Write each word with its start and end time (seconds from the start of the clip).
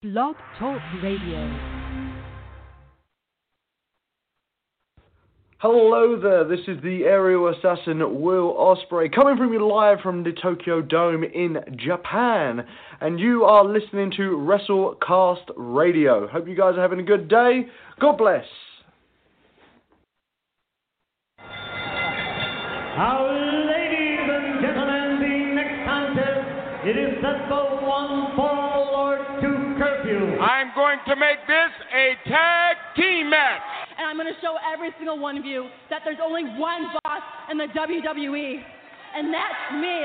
Blog 0.00 0.36
Talk 0.60 0.80
Radio. 1.02 1.58
Hello 5.58 6.20
there, 6.22 6.44
this 6.44 6.60
is 6.68 6.80
the 6.84 7.02
aerial 7.02 7.48
assassin 7.48 8.20
Will 8.20 8.54
Ospreay 8.54 9.12
coming 9.12 9.36
from 9.36 9.52
you 9.52 9.68
live 9.68 9.98
from 10.00 10.22
the 10.22 10.30
Tokyo 10.40 10.82
Dome 10.82 11.24
in 11.24 11.56
Japan. 11.76 12.64
And 13.00 13.18
you 13.18 13.42
are 13.42 13.64
listening 13.64 14.12
to 14.18 14.36
WrestleCast 14.36 15.50
Radio. 15.56 16.28
Hope 16.28 16.46
you 16.46 16.54
guys 16.54 16.76
are 16.76 16.82
having 16.82 17.00
a 17.00 17.02
good 17.02 17.28
day. 17.28 17.66
God 18.00 18.18
bless. 18.18 18.44
Our 21.40 23.32
ladies 23.66 24.30
and 24.30 24.60
gentlemen, 24.60 25.18
the 25.18 25.54
next 25.56 25.84
contest, 25.84 26.86
it 26.86 26.96
is 26.96 27.20
set 27.20 27.48
for 27.48 27.57
I'm 30.40 30.70
going 30.74 30.98
to 31.08 31.16
make 31.16 31.38
this 31.46 31.72
a 31.92 32.14
tag 32.28 32.76
team 32.96 33.30
match. 33.30 33.60
and 33.98 34.06
I'm 34.06 34.16
going 34.16 34.32
to 34.32 34.40
show 34.40 34.54
every 34.72 34.90
single 34.96 35.18
one 35.18 35.36
of 35.36 35.44
you 35.44 35.68
that 35.90 36.02
there's 36.04 36.18
only 36.22 36.44
one 36.44 36.86
boss 37.02 37.22
in 37.50 37.58
the 37.58 37.66
WWE, 37.74 38.62
and 39.16 39.34
that's 39.34 39.74
me. 39.74 39.98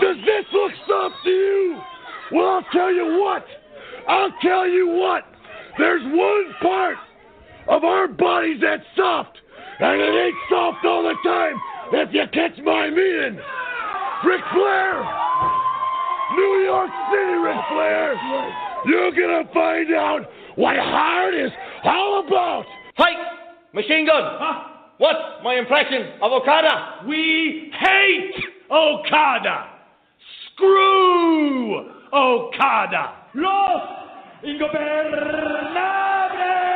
Does 0.00 0.16
this 0.26 0.44
look 0.52 0.72
soft 0.88 1.14
to 1.24 1.30
you? 1.30 1.80
Well, 2.32 2.46
I'll 2.48 2.66
tell 2.72 2.92
you 2.92 3.20
what. 3.22 3.44
I'll 4.08 4.34
tell 4.42 4.66
you 4.66 4.88
what. 4.88 5.22
There's 5.78 6.02
one 6.04 6.54
part 6.60 6.96
of 7.68 7.84
our 7.84 8.08
bodies 8.08 8.58
that's 8.60 8.82
soft, 8.96 9.38
and 9.78 10.00
it 10.00 10.26
ain't 10.26 10.34
soft 10.50 10.84
all 10.84 11.04
the 11.04 11.14
time. 11.28 11.54
If 11.92 12.12
you 12.12 12.24
catch 12.32 12.58
my 12.64 12.90
meaning, 12.90 13.38
Ric 14.26 14.40
Flair, 14.52 15.04
New 16.34 16.64
York 16.64 16.90
City, 17.12 17.34
Ric 17.38 17.56
Flair. 17.70 18.71
You're 18.84 19.12
gonna 19.12 19.48
find 19.52 19.92
out 19.94 20.22
what 20.56 20.76
hard 20.76 21.34
is 21.34 21.50
all 21.84 22.26
about. 22.26 22.64
Fight! 22.96 23.16
Machine 23.72 24.06
gun! 24.06 24.24
What's 24.98 25.18
my 25.42 25.54
impression 25.54 26.12
of 26.20 26.32
Okada? 26.32 27.04
We 27.08 27.72
hate 27.78 28.34
Okada. 28.70 29.68
Screw 30.54 31.90
Okada. 32.12 33.14
Los 33.34 33.82
Ingobernables 34.44 36.71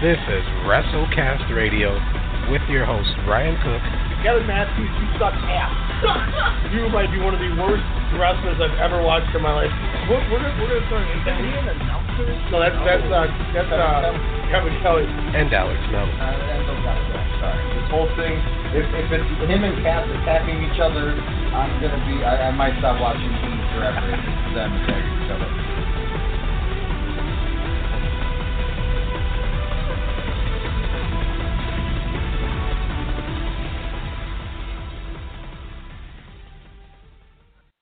This 0.00 0.16
is 0.32 0.44
WrestleCast 0.64 1.52
Radio 1.52 1.92
with 2.48 2.64
your 2.72 2.88
host 2.88 3.12
Ryan 3.28 3.52
Cook. 3.60 3.84
Kevin 4.24 4.48
Matthews, 4.48 4.88
you 4.96 5.06
suck 5.20 5.36
ass. 5.44 5.76
you 6.72 6.88
might 6.88 7.12
be 7.12 7.20
one 7.20 7.36
of 7.36 7.40
the 7.44 7.52
worst 7.60 7.84
wrestlers 8.16 8.56
I've 8.64 8.80
ever 8.80 9.04
watched 9.04 9.28
in 9.36 9.44
my 9.44 9.52
life. 9.52 9.68
We're, 10.08 10.24
we're, 10.32 10.40
gonna, 10.40 10.56
we're 10.56 10.72
gonna 10.72 10.88
start 10.88 11.04
Is 11.04 11.20
he 11.20 11.52
an 11.52 11.68
announcer? 11.76 12.32
No, 12.48 12.64
that's 12.64 12.80
that's 12.80 13.04
uh, 13.12 13.28
that's 13.52 13.68
uh, 13.68 14.16
Kevin 14.48 14.72
Kelly. 14.80 15.04
And 15.36 15.52
Alex 15.52 15.76
Mello. 15.92 16.08
Sorry. 17.36 17.60
This 17.76 17.88
whole 17.92 18.08
thing, 18.16 18.40
if, 18.72 18.88
if 19.04 19.08
it's 19.12 19.28
him 19.52 19.68
and 19.68 19.84
Cass 19.84 20.08
attacking 20.08 20.64
each 20.64 20.80
other, 20.80 21.12
I'm 21.52 21.76
gonna 21.76 22.00
be, 22.08 22.24
I, 22.24 22.48
I 22.48 22.50
might 22.56 22.72
stop 22.80 22.96
watching 23.04 23.28
Team 23.44 23.60
forever 23.76 24.00
if 24.00 24.16
it's 24.16 24.48
them 24.56 24.80
attacking 24.80 25.12
each 25.20 25.28
other. 25.28 25.79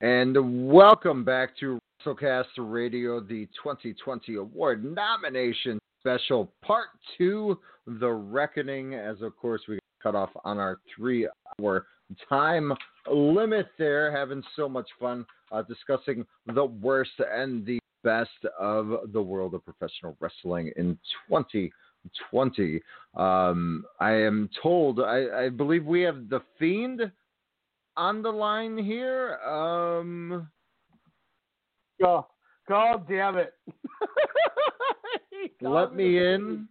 And 0.00 0.68
welcome 0.68 1.24
back 1.24 1.56
to 1.58 1.80
WrestleCast 2.06 2.44
Radio, 2.58 3.18
the 3.18 3.46
2020 3.60 4.36
award 4.36 4.84
nomination 4.84 5.80
special, 5.98 6.52
part 6.62 6.90
two, 7.16 7.58
The 7.84 8.08
Reckoning. 8.08 8.94
As 8.94 9.20
of 9.22 9.36
course, 9.36 9.62
we 9.66 9.80
cut 10.00 10.14
off 10.14 10.30
on 10.44 10.58
our 10.58 10.78
three 10.94 11.28
hour 11.60 11.86
time 12.28 12.72
limit 13.10 13.66
there, 13.76 14.16
having 14.16 14.40
so 14.54 14.68
much 14.68 14.88
fun 15.00 15.26
uh, 15.50 15.62
discussing 15.62 16.24
the 16.54 16.66
worst 16.66 17.18
and 17.18 17.66
the 17.66 17.80
best 18.04 18.30
of 18.56 19.10
the 19.12 19.20
world 19.20 19.52
of 19.52 19.64
professional 19.64 20.16
wrestling 20.20 20.70
in 20.76 20.96
2020. 21.28 22.80
Um, 23.16 23.84
I 23.98 24.12
am 24.12 24.48
told, 24.62 25.00
I, 25.00 25.46
I 25.46 25.48
believe 25.48 25.84
we 25.84 26.02
have 26.02 26.28
The 26.28 26.42
Fiend 26.56 27.10
on 27.98 28.22
the 28.22 28.30
line 28.30 28.78
here. 28.78 29.38
Um, 29.46 30.48
God, 32.00 32.24
God 32.68 33.08
damn 33.08 33.36
it. 33.36 33.52
let 35.60 35.94
me 35.94 36.24
in. 36.24 36.68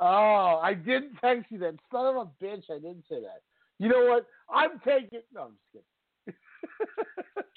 Oh, 0.00 0.60
I 0.62 0.74
didn't 0.74 1.14
text 1.20 1.46
you 1.50 1.58
that. 1.60 1.76
Son 1.92 2.06
of 2.06 2.16
a 2.16 2.44
bitch, 2.44 2.64
I 2.70 2.74
didn't 2.74 3.04
say 3.08 3.20
that. 3.20 3.42
You 3.78 3.88
know 3.88 4.06
what? 4.06 4.26
I'm 4.52 4.80
taking. 4.84 5.20
No, 5.32 5.42
I'm 5.42 5.52
just 5.52 5.84
kidding. 6.26 6.38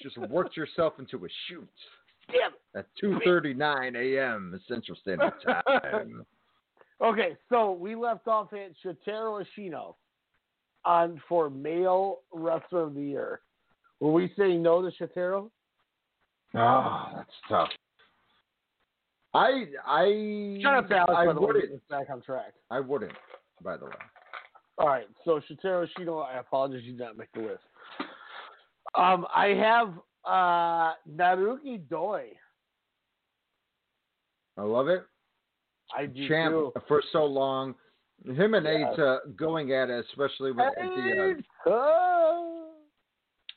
Just 0.00 0.16
worked 0.30 0.56
yourself 0.56 0.94
into 1.00 1.24
a 1.24 1.28
shoot 1.48 1.68
Damn 2.30 2.52
it. 2.74 2.78
at 2.78 2.86
2:39 3.02 3.96
a.m. 3.96 4.60
Central 4.68 4.96
Standard 5.00 5.32
Time. 5.44 6.24
Okay, 7.00 7.36
so 7.48 7.70
we 7.70 7.94
left 7.94 8.26
off 8.26 8.48
at 8.52 8.72
Shotaro 8.84 9.44
Ashino 9.44 9.94
on 10.84 11.20
for 11.28 11.50
male 11.50 12.18
wrestler 12.32 12.82
of 12.82 12.94
the 12.94 13.02
year. 13.02 13.40
Were 14.00 14.12
we 14.12 14.32
saying 14.38 14.62
no 14.62 14.82
to 14.82 14.90
Shotaro? 14.96 15.50
Oh, 16.54 17.04
that's 17.16 17.30
tough. 17.48 17.68
I 19.34 19.64
I 19.86 20.58
Shut 20.62 20.74
up, 20.74 20.90
Alex. 20.90 21.12
I 21.16 21.26
wouldn't. 21.26 21.60
get 21.62 21.70
this 21.72 21.80
back 21.90 22.06
on 22.10 22.22
track. 22.22 22.52
I 22.70 22.80
wouldn't. 22.80 23.12
By 23.62 23.76
the 23.76 23.86
way. 23.86 23.92
All 24.78 24.86
right, 24.86 25.08
so 25.24 25.40
Shotaro 25.50 25.86
Ashino, 25.88 26.24
I 26.24 26.38
apologize, 26.38 26.82
you 26.84 26.92
did 26.92 27.00
not 27.00 27.16
make 27.16 27.32
the 27.32 27.40
list. 27.40 27.62
Um, 28.96 29.26
I 29.34 29.48
have 29.48 29.88
uh, 30.24 30.92
Naruki 31.12 31.80
Doi. 31.88 32.28
I 34.56 34.62
love 34.62 34.88
it. 34.88 35.02
I 35.96 36.06
do 36.06 36.28
Champ 36.28 36.54
too. 36.54 36.72
for 36.86 37.02
so 37.12 37.24
long. 37.24 37.74
Him 38.24 38.54
and 38.54 38.66
Yes. 38.66 38.92
Eight 38.94 39.00
uh, 39.00 39.18
going 39.36 39.72
at 39.72 39.90
it, 39.90 40.04
especially 40.10 40.52
with 40.52 40.66
the, 40.76 41.34
uh, 41.66 41.70
Oh. 41.70 42.72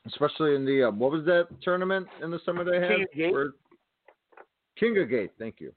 especially 0.06 0.56
in 0.56 0.66
the 0.66 0.84
uh, 0.88 0.92
what 0.92 1.12
was 1.12 1.26
that 1.26 1.48
tournament 1.62 2.08
in 2.22 2.32
the 2.32 2.40
summer 2.46 2.64
they 2.64 2.80
had? 2.80 2.90
King 2.90 3.02
of 3.04 3.12
Gate? 3.14 3.34
King 4.78 4.98
of 5.00 5.10
Gate, 5.10 5.32
thank 5.40 5.60
you. 5.60 5.72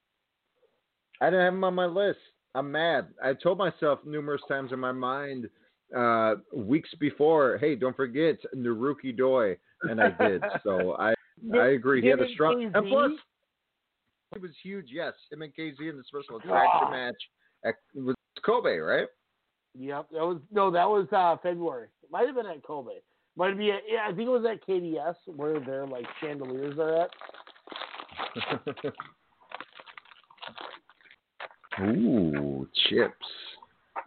I 1.21 1.27
didn't 1.27 1.45
have 1.45 1.55
him 1.55 1.65
on 1.65 1.75
my 1.75 1.87
list. 1.87 2.19
I'm 2.55 2.71
mad. 2.71 3.09
I 3.23 3.33
told 3.35 3.59
myself 3.59 4.01
numerous 4.05 4.43
times 4.49 4.73
in 4.73 4.79
my 4.79 4.93
mind 4.93 5.49
uh, 5.97 6.37
weeks 6.55 6.91
before, 7.01 7.59
hey, 7.59 7.75
don't 7.75 7.97
forget 7.97 8.37
Naruki 8.55 9.17
Doi, 9.17 9.57
and 9.83 10.01
I 10.01 10.11
did. 10.11 10.43
so 10.63 10.95
I 10.99 11.15
I 11.59 11.69
agree. 11.69 12.01
He 12.01 12.09
had 12.09 12.21
a 12.21 12.29
strong 12.33 12.57
KZ? 12.59 12.77
and 12.77 12.89
plus 12.89 13.11
he 14.35 14.39
was 14.41 14.53
huge. 14.63 14.87
Yes, 14.91 15.15
him 15.33 15.43
and 15.43 15.53
KZ 15.55 15.81
in 15.81 15.97
the 15.97 16.05
special 16.05 16.37
attraction 16.37 16.91
match 16.91 17.15
at 17.65 17.75
was 17.95 18.15
Kobe, 18.43 18.77
right? 18.77 19.09
Yep, 19.77 20.07
that 20.13 20.21
was 20.21 20.41
no, 20.53 20.71
that 20.71 20.89
was 20.89 21.07
uh, 21.13 21.37
February. 21.43 21.89
Might 22.11 22.27
have 22.27 22.37
been 22.37 22.47
at 22.47 22.63
Kobe. 22.63 22.93
Might 23.37 23.59
be 23.59 23.73
at, 23.73 23.81
yeah, 23.89 24.07
I 24.09 24.15
think 24.15 24.29
it 24.29 24.31
was 24.31 24.45
at 24.45 24.65
KDS 24.67 25.17
where 25.35 25.59
their 25.59 25.87
like 25.87 26.07
chandeliers 26.21 26.79
are 26.79 27.03
at. 27.03 27.11
Ooh, 31.81 32.69
chips. 32.89 33.27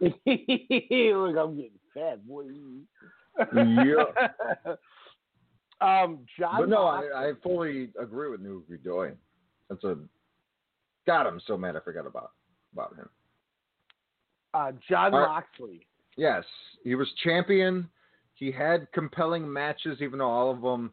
Look, 0.00 0.16
I'm 0.24 1.56
getting 1.56 1.70
fat, 1.92 2.26
boy. 2.26 2.44
Yeah. 3.54 4.04
um, 5.80 6.20
John. 6.38 6.60
But 6.60 6.68
no, 6.70 6.84
I, 6.84 7.02
I 7.14 7.32
fully 7.42 7.90
agree 8.00 8.30
with 8.30 8.42
Naruki 8.42 8.82
Doi. 8.82 9.12
That's 9.68 9.84
a 9.84 9.98
God. 11.06 11.26
I'm 11.26 11.40
so 11.46 11.58
mad 11.58 11.76
I 11.76 11.80
forgot 11.80 12.06
about 12.06 12.32
about 12.72 12.96
him. 12.96 13.08
Uh, 14.54 14.72
Jon 14.88 15.14
Our- 15.14 15.26
Moxley. 15.26 15.86
Yes, 16.16 16.44
he 16.82 16.94
was 16.94 17.08
champion. 17.22 17.88
He 18.34 18.50
had 18.50 18.90
compelling 18.92 19.50
matches, 19.52 19.98
even 20.00 20.18
though 20.18 20.28
all 20.30 20.50
of 20.50 20.60
them 20.62 20.92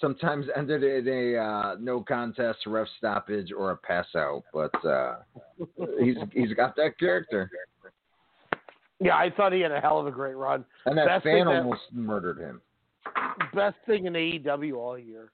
sometimes 0.00 0.46
ended 0.56 0.82
in 0.82 1.08
a 1.08 1.38
uh, 1.38 1.76
no 1.80 2.02
contest, 2.02 2.58
ref 2.66 2.86
stoppage, 2.98 3.50
or 3.56 3.70
a 3.70 3.76
pass 3.76 4.06
out. 4.14 4.42
But 4.52 4.72
uh, 4.84 5.16
he's 6.00 6.16
he's 6.32 6.52
got 6.54 6.76
that 6.76 6.98
character, 6.98 7.50
Yeah, 9.00 9.16
I 9.16 9.30
thought 9.36 9.52
he 9.52 9.60
had 9.60 9.72
a 9.72 9.80
hell 9.80 9.98
of 10.00 10.06
a 10.06 10.10
great 10.10 10.34
run. 10.36 10.64
and 10.86 10.96
that 10.98 11.06
Best 11.06 11.24
fan 11.24 11.46
that- 11.46 11.56
almost 11.62 11.82
murdered 11.92 12.38
him. 12.38 12.60
Best 13.54 13.76
thing 13.86 14.06
in 14.06 14.14
AEW 14.14 14.74
all 14.76 14.98
year. 14.98 15.30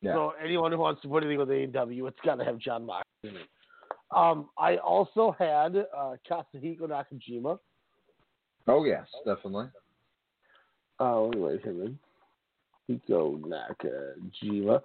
Yeah. 0.00 0.12
So 0.14 0.32
anyone 0.42 0.70
who 0.70 0.78
wants 0.78 1.02
to 1.02 1.08
put 1.08 1.24
anything 1.24 1.38
with 1.40 1.48
AEW, 1.48 2.06
it's 2.08 2.18
got 2.24 2.36
to 2.36 2.44
have 2.44 2.58
Jon 2.58 2.86
Moxley 2.86 3.30
in 3.30 3.36
it. 3.36 3.48
Um, 4.14 4.48
I 4.58 4.76
also 4.76 5.34
had 5.38 5.76
uh, 5.76 6.16
Katsuhiko 6.28 6.82
Nakajima. 6.82 7.58
Oh 8.66 8.84
yes, 8.84 9.06
definitely. 9.26 9.66
Let 11.00 11.30
me 11.30 11.40
write 11.40 11.64
him. 11.64 11.98
Hiko 12.88 13.40
Nakajima. 13.40 14.80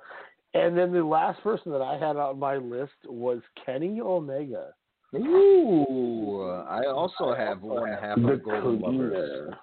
And 0.54 0.78
then 0.78 0.92
the 0.94 1.04
last 1.04 1.42
person 1.42 1.72
that 1.72 1.81
I 1.81 1.98
had 1.98 2.16
on 2.16 2.38
my 2.38 2.58
list 2.58 2.94
was 3.06 3.42
Kenny 3.66 4.00
Omega. 4.02 4.74
Ooh, 5.16 6.44
I 6.68 6.86
also 6.88 7.34
have 7.34 7.62
one 7.62 7.90
half 7.90 8.18
The 8.18 8.34
of 8.34 8.44
Golden 8.44 8.80
Lovers. 8.81 9.54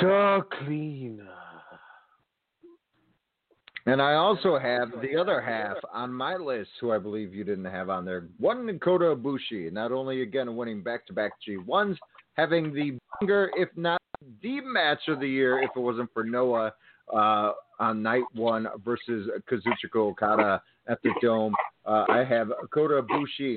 The 0.00 0.44
Cleaner. 0.58 1.45
And 3.86 4.02
I 4.02 4.14
also 4.14 4.58
have 4.58 4.90
the 5.00 5.16
other 5.16 5.40
half 5.40 5.76
on 5.92 6.12
my 6.12 6.34
list, 6.34 6.70
who 6.80 6.90
I 6.90 6.98
believe 6.98 7.32
you 7.32 7.44
didn't 7.44 7.66
have 7.66 7.88
on 7.88 8.04
there. 8.04 8.26
One 8.38 8.66
Dakota 8.66 9.14
Ibushi, 9.14 9.72
not 9.72 9.92
only 9.92 10.22
again 10.22 10.56
winning 10.56 10.82
back-to-back 10.82 11.32
G1s, 11.48 11.96
having 12.34 12.74
the 12.74 12.98
banger, 13.20 13.50
if 13.56 13.68
not 13.76 14.02
the 14.42 14.60
match 14.60 15.02
of 15.06 15.20
the 15.20 15.28
year, 15.28 15.62
if 15.62 15.70
it 15.76 15.78
wasn't 15.78 16.12
for 16.12 16.24
Noah 16.24 16.72
uh, 17.14 17.52
on 17.78 18.02
night 18.02 18.24
one 18.34 18.66
versus 18.84 19.28
Kazuchika 19.48 19.96
Okada 19.96 20.60
at 20.88 21.00
the 21.04 21.10
Dome. 21.22 21.54
Uh, 21.84 22.04
I 22.08 22.24
have 22.24 22.48
Kota 22.74 23.02
Ibushi 23.02 23.56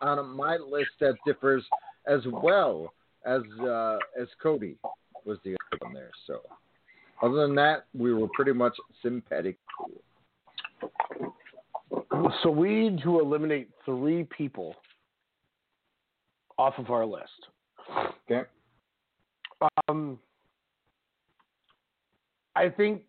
on 0.00 0.34
my 0.34 0.56
list 0.56 0.90
that 1.00 1.16
differs 1.26 1.62
as 2.06 2.20
well 2.32 2.94
as 3.26 3.42
uh, 3.60 3.98
as 4.18 4.28
Cody 4.42 4.76
was 5.26 5.36
the 5.44 5.54
other 5.72 5.84
one 5.84 5.92
there. 5.92 6.10
So. 6.26 6.40
Other 7.22 7.46
than 7.46 7.54
that, 7.56 7.86
we 7.94 8.12
were 8.12 8.28
pretty 8.34 8.52
much 8.52 8.74
sympathetic. 9.02 9.56
So 12.42 12.50
we 12.50 12.88
need 12.88 13.02
to 13.02 13.20
eliminate 13.20 13.70
three 13.84 14.24
people 14.24 14.74
off 16.58 16.74
of 16.78 16.90
our 16.90 17.06
list. 17.06 17.30
Okay. 18.30 18.48
Um, 19.88 20.18
I 22.56 22.68
think 22.68 23.02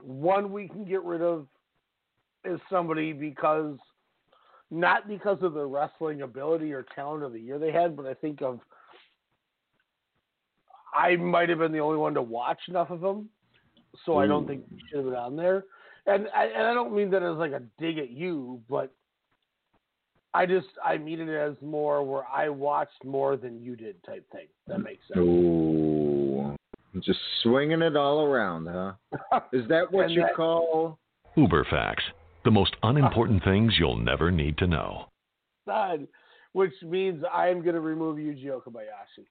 one 0.00 0.52
we 0.52 0.68
can 0.68 0.84
get 0.84 1.02
rid 1.02 1.22
of 1.22 1.46
is 2.44 2.60
somebody 2.70 3.12
because 3.12 3.78
not 4.70 5.08
because 5.08 5.38
of 5.42 5.54
the 5.54 5.64
wrestling 5.64 6.22
ability 6.22 6.72
or 6.72 6.84
talent 6.94 7.22
of 7.22 7.32
the 7.32 7.40
year 7.40 7.58
they 7.58 7.72
had, 7.72 7.96
but 7.96 8.06
I 8.06 8.14
think 8.14 8.42
of 8.42 8.60
I 10.94 11.16
might 11.16 11.48
have 11.48 11.58
been 11.58 11.72
the 11.72 11.80
only 11.80 11.98
one 11.98 12.14
to 12.14 12.22
watch 12.22 12.60
enough 12.68 12.90
of 12.90 13.00
them, 13.00 13.28
so 14.06 14.18
I 14.18 14.26
don't 14.26 14.42
hmm. 14.42 14.48
think 14.48 14.64
he 14.70 14.80
should 14.88 14.98
have 14.98 15.06
been 15.06 15.14
on 15.14 15.36
there. 15.36 15.64
And 16.06 16.28
I, 16.34 16.44
and 16.46 16.66
I 16.66 16.74
don't 16.74 16.94
mean 16.94 17.10
that 17.10 17.22
as 17.22 17.36
like 17.36 17.52
a 17.52 17.62
dig 17.78 17.98
at 17.98 18.10
you, 18.10 18.60
but 18.68 18.92
I 20.34 20.46
just 20.46 20.66
I 20.84 20.98
mean 20.98 21.20
it 21.20 21.28
as 21.28 21.54
more 21.62 22.02
where 22.02 22.24
I 22.26 22.48
watched 22.48 23.04
more 23.04 23.36
than 23.36 23.62
you 23.62 23.76
did 23.76 24.02
type 24.04 24.26
thing. 24.30 24.46
That 24.66 24.78
makes 24.78 25.06
sense. 25.08 25.18
Ooh, 25.18 26.54
just 27.00 27.20
swinging 27.42 27.82
it 27.82 27.96
all 27.96 28.22
around, 28.24 28.66
huh? 28.66 29.40
Is 29.52 29.66
that 29.68 29.90
what 29.90 30.10
you 30.10 30.22
that- 30.22 30.34
call? 30.34 30.98
Uber 31.36 31.66
facts. 31.70 32.04
The 32.44 32.50
most 32.50 32.76
unimportant 32.82 33.42
things 33.44 33.74
you'll 33.78 33.96
never 33.96 34.30
need 34.30 34.58
to 34.58 34.66
know. 34.66 35.06
Son, 35.64 36.06
which 36.52 36.74
means 36.82 37.24
I 37.32 37.48
am 37.48 37.62
going 37.62 37.74
to 37.74 37.80
remove 37.80 38.18
Yuji 38.18 38.46
Okabayashi. 38.46 39.24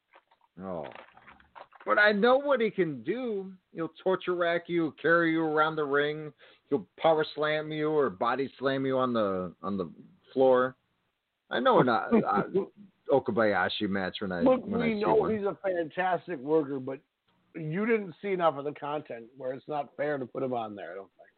Oh. 0.62 0.88
But 1.86 2.00
I 2.00 2.12
know 2.12 2.38
what 2.38 2.62
he 2.62 2.70
can 2.70 3.04
do. 3.04 3.52
He'll 3.74 3.92
torture 4.02 4.36
rack 4.36 4.64
you, 4.68 4.94
carry 5.02 5.32
you 5.34 5.44
around 5.44 5.76
the 5.76 5.84
ring. 5.84 6.32
He'll 6.70 6.88
power 6.98 7.26
slam 7.36 7.72
you 7.72 7.90
or 7.90 8.10
body 8.10 8.50
slam 8.58 8.86
you 8.86 8.98
on 8.98 9.14
the 9.14 9.54
on 9.62 9.78
the 9.78 9.90
floor. 10.34 10.76
I 11.52 11.60
know 11.60 11.82
an 11.82 11.90
uh, 11.90 12.08
uh, 12.28 12.44
Okabayashi 13.12 13.90
match 13.90 14.18
when 14.20 14.32
I 14.32 14.42
Look, 14.42 14.66
when 14.66 14.82
I 14.82 14.86
we 14.88 14.94
see 14.94 15.02
know 15.02 15.16
one. 15.16 15.38
he's 15.38 15.46
a 15.46 15.58
fantastic 15.62 16.40
worker, 16.40 16.80
but 16.80 17.00
you 17.56 17.86
didn't 17.86 18.16
see 18.22 18.30
enough 18.30 18.58
of 18.58 18.66
the 18.66 18.72
content 18.72 19.26
where 19.38 19.54
it's 19.54 19.68
not 19.68 19.90
fair 19.96 20.18
to 20.18 20.26
put 20.26 20.42
him 20.42 20.54
on 20.54 20.76
there. 20.76 20.92
I 20.92 20.96
don't 20.96 21.10
think. 21.18 21.30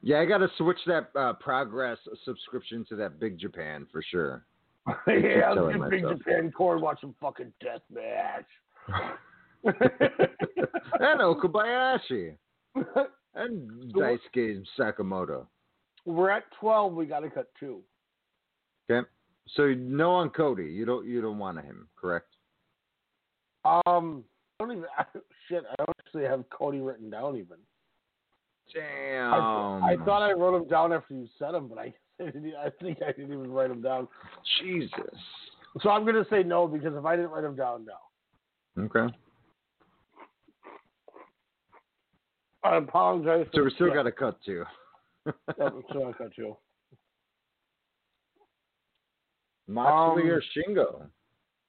Yeah, 0.00 0.20
I 0.20 0.26
got 0.26 0.38
to 0.38 0.48
switch 0.56 0.78
that 0.86 1.10
uh, 1.18 1.32
progress 1.34 1.98
subscription 2.24 2.86
to 2.88 2.96
that 2.96 3.18
Big 3.18 3.38
Japan 3.38 3.86
for 3.90 4.02
sure. 4.02 4.44
yeah, 5.08 5.40
I'll 5.48 5.70
get 5.70 5.90
Big. 5.90 6.02
Japan 6.02 6.52
Core 6.52 6.78
watch 6.78 7.00
some 7.00 7.14
fucking 7.20 7.52
death 7.60 7.82
match. 7.92 8.46
and 9.64 11.20
Okabayashi 11.20 12.34
and 13.34 13.92
Daisuke 13.92 14.64
Sekimoto. 14.78 15.46
We're 16.04 16.30
at 16.30 16.44
twelve. 16.58 16.94
We 16.94 17.06
got 17.06 17.20
to 17.20 17.30
cut 17.30 17.48
two. 17.58 17.80
Okay, 18.90 19.06
so 19.54 19.74
no 19.74 20.12
on 20.12 20.30
Cody. 20.30 20.64
You 20.64 20.84
don't 20.84 21.06
you 21.06 21.20
don't 21.20 21.38
want 21.38 21.58
him, 21.58 21.88
correct? 21.96 22.34
Um, 23.64 24.24
I 24.60 24.64
don't 24.64 24.72
even 24.72 24.84
shit. 25.48 25.64
I 25.70 25.74
don't 25.78 25.90
actually 26.00 26.24
have 26.24 26.44
Cody 26.50 26.80
written 26.80 27.10
down 27.10 27.36
even. 27.36 27.58
Damn. 28.74 29.32
I, 29.32 29.92
I 29.92 29.96
thought 30.04 30.22
I 30.22 30.32
wrote 30.32 30.60
him 30.60 30.68
down 30.68 30.92
after 30.92 31.14
you 31.14 31.26
said 31.38 31.54
him, 31.54 31.68
but 31.68 31.78
I 31.78 31.94
I 32.20 32.70
think 32.80 32.98
I 33.02 33.12
didn't 33.12 33.32
even 33.32 33.50
write 33.50 33.70
him 33.70 33.82
down. 33.82 34.08
Jesus. 34.60 34.92
So 35.82 35.90
I'm 35.90 36.04
gonna 36.04 36.24
say 36.30 36.42
no 36.42 36.66
because 36.66 36.94
if 36.96 37.04
I 37.04 37.16
didn't 37.16 37.30
write 37.30 37.44
him 37.44 37.56
down, 37.56 37.86
no. 37.86 38.84
Okay. 38.84 39.14
I 42.64 42.76
apologize. 42.76 43.46
So 43.54 43.64
we 43.64 43.70
still 43.74 43.92
got 43.92 44.02
to 44.04 44.12
cut 44.12 44.38
two. 44.44 44.64
Yeah, 45.26 45.68
we 45.74 45.82
still 45.90 46.12
got 46.18 46.34
two. 46.34 46.56
Moxley 49.68 50.22
Um, 50.24 50.30
or 50.30 50.42
Shingo? 50.56 51.02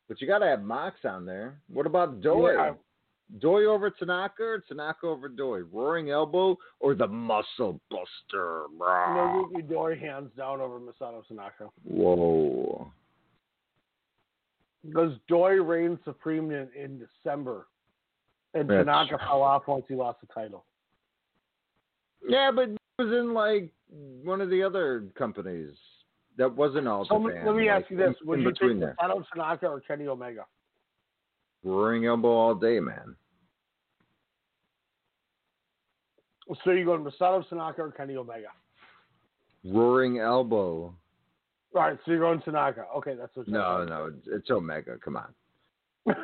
But 0.08 0.22
you 0.22 0.28
got 0.28 0.40
to 0.40 0.48
have 0.48 0.64
Mox 0.64 0.98
on 1.04 1.26
there. 1.26 1.60
What 1.72 1.86
about 1.86 2.22
Doi? 2.22 2.54
Yeah. 2.54 2.74
Doi 3.40 3.66
over 3.66 3.92
Tanaka 3.92 4.42
or 4.42 4.64
Tanaka 4.68 5.06
over 5.06 5.30
Doi? 5.30 5.60
Roaring 5.72 6.10
Elbow 6.10 6.58
or 6.80 6.96
the 6.96 7.06
Muscle 7.06 7.80
Buster? 7.92 8.64
No, 8.76 9.48
Doi 9.70 9.96
hands 9.96 10.32
down 10.36 10.62
over 10.62 10.80
Masato 10.80 11.24
Tanaka. 11.28 11.70
Whoa. 11.84 12.92
Because 14.84 15.12
Doi 15.28 15.62
reigned 15.62 16.00
supreme 16.06 16.50
in, 16.52 16.70
in 16.76 16.98
December, 16.98 17.68
and 18.56 18.68
That's 18.68 18.86
Tanaka 18.86 19.20
fell 19.20 19.44
off 19.44 19.68
once 19.68 19.86
he 19.88 19.94
lost 19.94 20.22
the 20.22 20.28
title. 20.34 20.66
Yeah, 22.28 22.52
but 22.54 22.70
it 22.70 22.78
was 22.98 23.12
in 23.12 23.34
like 23.34 23.72
one 24.24 24.42
of 24.42 24.50
the 24.50 24.62
other 24.64 25.06
companies 25.18 25.76
that 26.38 26.54
wasn't 26.54 26.88
all 26.88 27.06
So 27.06 27.20
Japan. 27.28 27.46
let 27.46 27.56
me 27.56 27.70
like, 27.70 27.84
ask 27.84 27.92
you 27.92 27.98
this: 27.98 28.16
Would 28.24 28.42
you 28.42 28.52
take 28.52 28.80
there, 28.80 28.96
Masato 29.00 29.24
Tanaka 29.34 29.68
or 29.68 29.82
Kenny 29.82 30.08
Omega? 30.08 30.46
roaring 31.64 32.06
elbow 32.06 32.30
all 32.30 32.56
day, 32.56 32.80
man. 32.80 33.16
So 36.64 36.72
you 36.72 36.86
going 36.86 37.04
Masato 37.04 37.48
Tanaka 37.48 37.82
or 37.82 37.92
Kenny 37.92 38.16
Omega? 38.16 38.48
Roaring 39.64 40.20
elbow. 40.20 40.94
All 41.76 41.82
right, 41.82 41.98
so 42.04 42.12
you're 42.12 42.22
going 42.22 42.42
Tanaka. 42.42 42.86
Okay, 42.98 43.14
that's 43.16 43.36
what. 43.36 43.48
No, 43.48 43.86
no, 43.86 44.06
it's, 44.06 44.28
it's 44.28 44.50
Omega. 44.50 44.98
Come 45.04 45.18
on. 45.18 45.28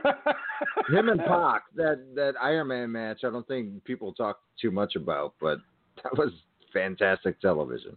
Him 0.90 1.10
and 1.10 1.20
Pac, 1.20 1.64
that 1.76 2.04
that 2.16 2.34
Iron 2.42 2.70
Man 2.70 2.92
match, 2.92 3.20
I 3.24 3.30
don't 3.30 3.48
think 3.48 3.84
people 3.84 4.14
talk 4.14 4.40
too 4.60 4.72
much 4.72 4.96
about, 4.96 5.36
but 5.40 5.60
that 6.04 6.18
was 6.18 6.32
fantastic 6.74 7.40
television. 7.42 7.96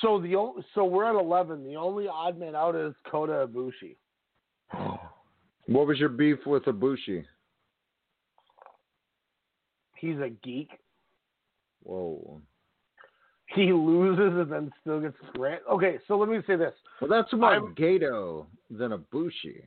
So 0.00 0.18
the 0.20 0.62
so 0.74 0.84
we're 0.84 1.04
at 1.04 1.14
eleven. 1.14 1.64
The 1.64 1.76
only 1.76 2.08
odd 2.08 2.38
man 2.38 2.54
out 2.54 2.74
is 2.74 2.94
Kota 3.10 3.46
Ibushi. 3.48 3.96
What 5.66 5.86
was 5.86 5.98
your 5.98 6.10
beef 6.10 6.40
with 6.44 6.64
Ibushi? 6.64 7.24
He's 9.96 10.16
a 10.18 10.28
geek. 10.42 10.68
Whoa. 11.82 12.42
He 13.46 13.72
loses 13.72 14.38
and 14.40 14.52
then 14.52 14.72
still 14.82 15.00
gets 15.00 15.16
grant. 15.34 15.62
Okay, 15.70 15.98
so 16.06 16.18
let 16.18 16.28
me 16.28 16.38
say 16.46 16.56
this. 16.56 16.74
Well, 17.00 17.08
that's 17.08 17.32
more 17.32 17.50
I'm- 17.50 17.74
Gato 17.76 18.46
than 18.70 18.90
Ibushi. 18.90 19.62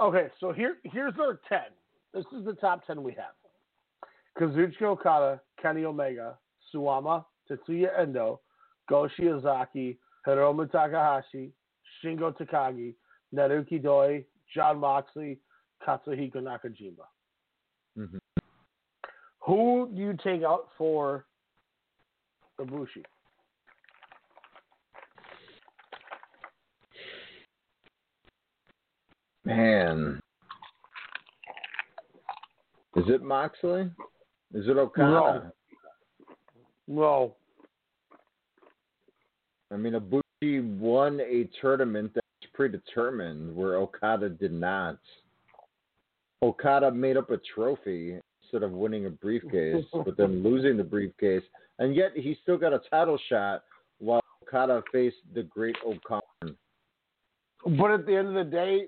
Okay, 0.00 0.26
so 0.40 0.52
here 0.52 0.78
here's 0.84 1.14
our 1.20 1.40
ten. 1.48 1.70
This 2.12 2.24
is 2.36 2.44
the 2.44 2.54
top 2.54 2.86
ten 2.86 3.02
we 3.02 3.12
have. 3.12 3.34
Kazuchika 4.38 4.82
Okada, 4.82 5.40
Kenny 5.60 5.84
Omega, 5.84 6.38
Suwama, 6.72 7.24
Tetsuya 7.50 7.98
Endo, 7.98 8.40
Go 8.88 9.08
Shiozaki, 9.18 9.96
Hiromu 10.26 10.70
Takahashi, 10.70 11.52
Shingo 12.04 12.36
Takagi, 12.36 12.94
Naruki 13.34 13.82
Doi, 13.82 14.24
Jon 14.54 14.78
Moxley, 14.78 15.38
Katsuhiko 15.86 16.36
Nakajima. 16.36 17.06
Mhm. 17.96 18.18
Who 19.40 19.90
do 19.94 20.00
you 20.02 20.14
take 20.22 20.42
out 20.42 20.68
for 20.76 21.24
Ibushi? 22.60 23.04
Man. 29.44 30.20
Is 32.96 33.08
it 33.08 33.22
Moxley? 33.22 33.90
Is 34.54 34.66
it 34.68 34.76
Okada? 34.76 35.52
No. 36.88 36.92
no. 36.94 37.36
I 39.72 39.76
mean, 39.76 39.94
Ibushi 39.94 40.78
won 40.78 41.20
a 41.20 41.48
tournament 41.60 42.12
that's 42.14 42.52
predetermined, 42.54 43.54
where 43.54 43.76
Okada 43.76 44.28
did 44.28 44.52
not. 44.52 44.98
Okada 46.42 46.90
made 46.90 47.16
up 47.16 47.30
a 47.30 47.38
trophy 47.54 48.18
instead 48.42 48.62
of 48.62 48.72
winning 48.72 49.06
a 49.06 49.10
briefcase, 49.10 49.84
but 49.92 50.16
then 50.16 50.42
losing 50.44 50.76
the 50.76 50.84
briefcase, 50.84 51.42
and 51.78 51.96
yet 51.96 52.12
he 52.14 52.36
still 52.42 52.56
got 52.56 52.72
a 52.72 52.80
title 52.90 53.18
shot 53.28 53.64
while 53.98 54.20
Okada 54.42 54.82
faced 54.92 55.16
the 55.34 55.42
Great-O-Khan. 55.42 56.22
But 57.78 57.90
at 57.90 58.06
the 58.06 58.14
end 58.14 58.28
of 58.28 58.34
the 58.34 58.44
day, 58.44 58.86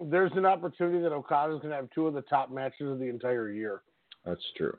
there's 0.00 0.32
an 0.34 0.46
opportunity 0.46 1.02
that 1.02 1.12
Okada's 1.12 1.60
going 1.60 1.70
to 1.70 1.76
have 1.76 1.90
two 1.94 2.06
of 2.06 2.14
the 2.14 2.22
top 2.22 2.50
matches 2.50 2.90
of 2.90 2.98
the 2.98 3.06
entire 3.06 3.50
year. 3.50 3.82
That's 4.24 4.40
true. 4.56 4.76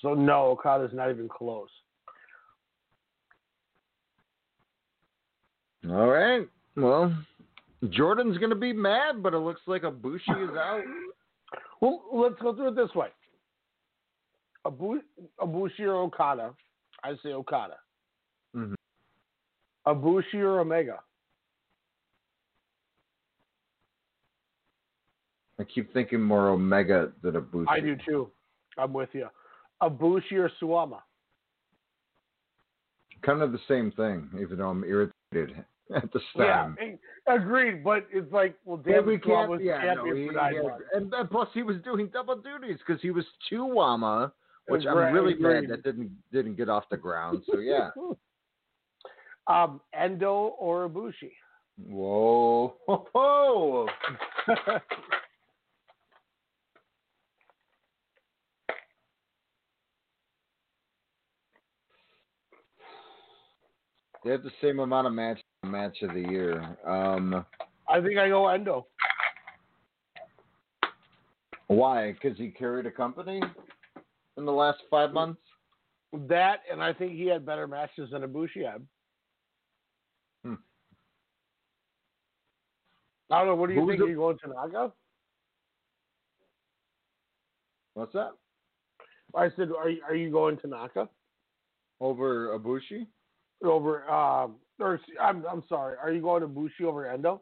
So 0.00 0.14
no, 0.14 0.46
Okada's 0.48 0.92
not 0.92 1.10
even 1.10 1.28
close. 1.28 1.68
All 5.88 6.06
right. 6.08 6.46
Well, 6.76 7.14
Jordan's 7.90 8.38
going 8.38 8.50
to 8.50 8.56
be 8.56 8.72
mad, 8.72 9.22
but 9.22 9.34
it 9.34 9.38
looks 9.38 9.60
like 9.66 9.82
Ibushi 9.82 10.50
is 10.50 10.50
out. 10.56 10.82
Well, 11.80 12.02
let's 12.12 12.40
go 12.40 12.54
through 12.54 12.68
it 12.68 12.76
this 12.76 12.94
way. 12.94 13.08
Abu, 14.66 15.00
Ibushi 15.40 15.80
or 15.80 16.02
Okada? 16.02 16.54
I 17.02 17.12
say 17.22 17.32
Okada. 17.32 17.76
Mhm. 18.56 18.74
Ibushi 19.86 20.34
or 20.36 20.60
Omega? 20.60 21.00
I 25.58 25.64
keep 25.64 25.92
thinking 25.92 26.20
more 26.20 26.48
Omega 26.48 27.12
than 27.22 27.34
Ibushi. 27.34 27.66
I 27.68 27.80
do 27.80 27.96
too. 28.06 28.30
I'm 28.78 28.92
with 28.92 29.10
you. 29.12 29.28
Ibushi 29.82 30.32
or 30.32 30.50
Suwama? 30.60 31.00
Kind 33.22 33.42
of 33.42 33.52
the 33.52 33.58
same 33.68 33.90
thing, 33.92 34.28
even 34.40 34.58
though 34.58 34.68
I'm 34.68 34.84
irritated 34.84 35.64
at 35.94 36.12
the 36.12 36.20
time. 36.36 36.76
Yeah, 36.80 37.34
agreed. 37.34 37.82
But 37.82 38.06
it's 38.12 38.30
like, 38.32 38.54
well, 38.64 38.76
damn, 38.78 39.06
we 39.06 39.16
Suwama 39.18 39.24
can't. 39.24 39.50
was 39.50 39.60
Yeah, 39.62 39.80
champion 39.82 40.08
no, 40.08 40.14
he, 40.22 40.26
for 40.28 40.32
nine 40.32 40.62
months. 40.62 40.84
and, 40.94 41.12
and 41.14 41.30
plus 41.30 41.48
he 41.54 41.62
was 41.62 41.76
doing 41.84 42.08
double 42.12 42.36
duties 42.36 42.78
because 42.86 43.00
he 43.02 43.10
was 43.10 43.24
two 43.48 43.62
Wama, 43.62 44.32
which 44.68 44.84
I'm 44.86 45.12
really 45.14 45.34
mad 45.34 45.64
that 45.68 45.82
didn't 45.82 46.10
didn't 46.32 46.56
get 46.56 46.68
off 46.68 46.84
the 46.90 46.96
ground. 46.96 47.42
So 47.50 47.58
yeah. 47.58 47.90
um, 49.46 49.80
Endo 49.92 50.54
or 50.58 50.88
Ibushi? 50.88 51.32
Whoa. 51.76 52.74
Whoa. 52.86 53.88
They 64.24 64.30
have 64.30 64.42
the 64.42 64.50
same 64.62 64.78
amount 64.80 65.06
of 65.06 65.12
match 65.12 65.40
match 65.64 65.98
of 66.02 66.14
the 66.14 66.20
year. 66.20 66.76
Um, 66.86 67.44
I 67.88 68.00
think 68.00 68.18
I 68.18 68.28
go 68.28 68.48
Endo. 68.48 68.86
why? 71.68 72.12
Because 72.12 72.36
he 72.38 72.50
carried 72.50 72.86
a 72.86 72.90
company 72.90 73.40
in 74.36 74.44
the 74.44 74.52
last 74.52 74.78
five 74.90 75.12
months. 75.12 75.40
That, 76.28 76.60
and 76.70 76.82
I 76.82 76.92
think 76.92 77.12
he 77.12 77.26
had 77.26 77.44
better 77.44 77.66
matches 77.66 78.10
than 78.12 78.22
Ibushi 78.22 78.64
had. 78.70 78.86
Hmm. 80.44 80.54
I 83.30 83.38
don't 83.38 83.48
know. 83.48 83.54
What 83.56 83.68
do 83.68 83.74
you 83.74 83.80
Who's 83.80 83.88
think? 83.90 83.98
the- 84.00 84.06
Are 84.06 84.10
you 84.10 84.16
going 84.16 84.38
Tanaka? 84.38 84.92
What's 87.94 88.12
that? 88.12 88.32
I 89.34 89.48
said, 89.56 89.68
are 89.76 89.88
you, 89.88 90.00
are 90.08 90.14
you 90.14 90.30
going 90.30 90.56
Tanaka 90.56 91.08
Over 92.00 92.56
Ibushi? 92.58 93.06
Over? 93.62 94.08
Um, 94.10 94.56
or 94.80 95.00
I'm 95.20 95.44
I'm 95.46 95.62
sorry. 95.68 95.96
Are 96.02 96.12
you 96.12 96.20
going 96.20 96.42
to 96.42 96.48
Bushi 96.48 96.84
over 96.84 97.06
Endo? 97.06 97.40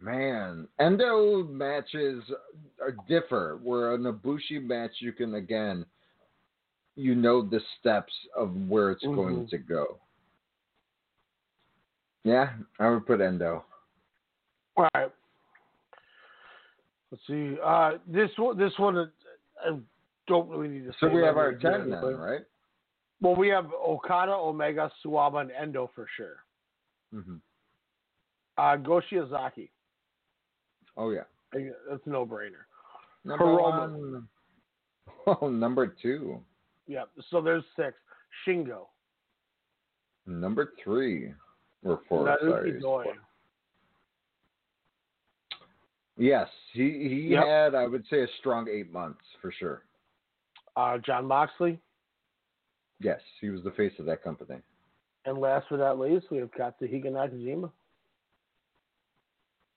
Man, 0.00 0.66
Endo 0.78 1.44
matches 1.44 2.22
are 2.80 2.96
differ. 3.06 3.58
Where 3.62 3.94
an 3.94 4.04
Ibushi 4.04 4.62
match, 4.62 4.92
you 5.00 5.12
can 5.12 5.34
again, 5.34 5.84
you 6.96 7.14
know 7.14 7.42
the 7.42 7.60
steps 7.78 8.12
of 8.34 8.54
where 8.68 8.90
it's 8.90 9.04
going 9.04 9.44
Mhm. 9.44 9.50
to 9.50 9.58
go. 9.58 9.98
Yeah, 12.24 12.54
I 12.78 12.90
would 12.90 13.06
put 13.06 13.20
Endo. 13.20 13.64
All 14.76 14.88
right. 14.94 15.12
Let's 17.10 17.26
see. 17.26 17.58
Uh, 17.60 17.98
this 18.06 18.30
one, 18.38 18.56
this 18.56 18.78
one, 18.78 18.96
uh, 18.96 19.06
I 19.64 19.78
don't 20.30 20.48
really 20.48 20.68
need 20.68 20.84
to. 20.86 20.92
So 21.00 21.08
we 21.08 21.20
have 21.22 21.36
our 21.36 21.52
ten 21.54 21.90
then, 21.90 22.00
but- 22.00 22.18
right? 22.18 22.40
Well, 23.22 23.36
we 23.36 23.48
have 23.48 23.66
Okada, 23.74 24.32
Omega, 24.32 24.90
Suwama, 25.04 25.42
and 25.42 25.50
Endo 25.50 25.90
for 25.94 26.06
sure. 26.16 26.36
Mm-hmm. 27.14 27.34
Uh, 28.56 28.76
Go 28.76 29.02
Shiozaki. 29.12 29.68
Oh 30.96 31.10
yeah. 31.10 31.24
That's 31.52 32.06
a 32.06 32.08
no-brainer. 32.08 32.64
Number 33.24 33.44
Hiromu. 33.44 34.12
one. 34.12 34.28
Oh, 35.42 35.48
number 35.50 35.86
two. 36.00 36.40
Yeah. 36.86 37.04
So 37.30 37.42
there's 37.42 37.62
six. 37.76 37.92
Shingo. 38.46 38.86
Number 40.26 40.72
three. 40.82 41.34
Or 41.84 42.00
four. 42.08 42.24
Naruki 42.26 42.80
sorry. 42.80 42.80
Doi. 42.80 43.04
Yes, 46.16 46.48
he 46.72 46.82
he 47.08 47.28
Yep. 47.32 47.44
had 47.46 47.74
I 47.74 47.86
would 47.86 48.04
say 48.10 48.22
a 48.22 48.26
strong 48.38 48.68
eight 48.68 48.90
months 48.92 49.20
for 49.40 49.52
sure. 49.52 49.82
Uh, 50.80 50.96
Jon 50.98 51.26
Moxley. 51.26 51.78
Yes, 53.00 53.20
he 53.40 53.50
was 53.50 53.62
the 53.62 53.70
face 53.72 53.92
of 53.98 54.06
that 54.06 54.24
company. 54.24 54.60
And 55.26 55.36
last 55.36 55.66
but 55.68 55.78
not 55.78 55.98
least, 55.98 56.26
we 56.30 56.38
have 56.38 56.50
Katsuhiko 56.52 57.06
Nakajima. 57.06 57.70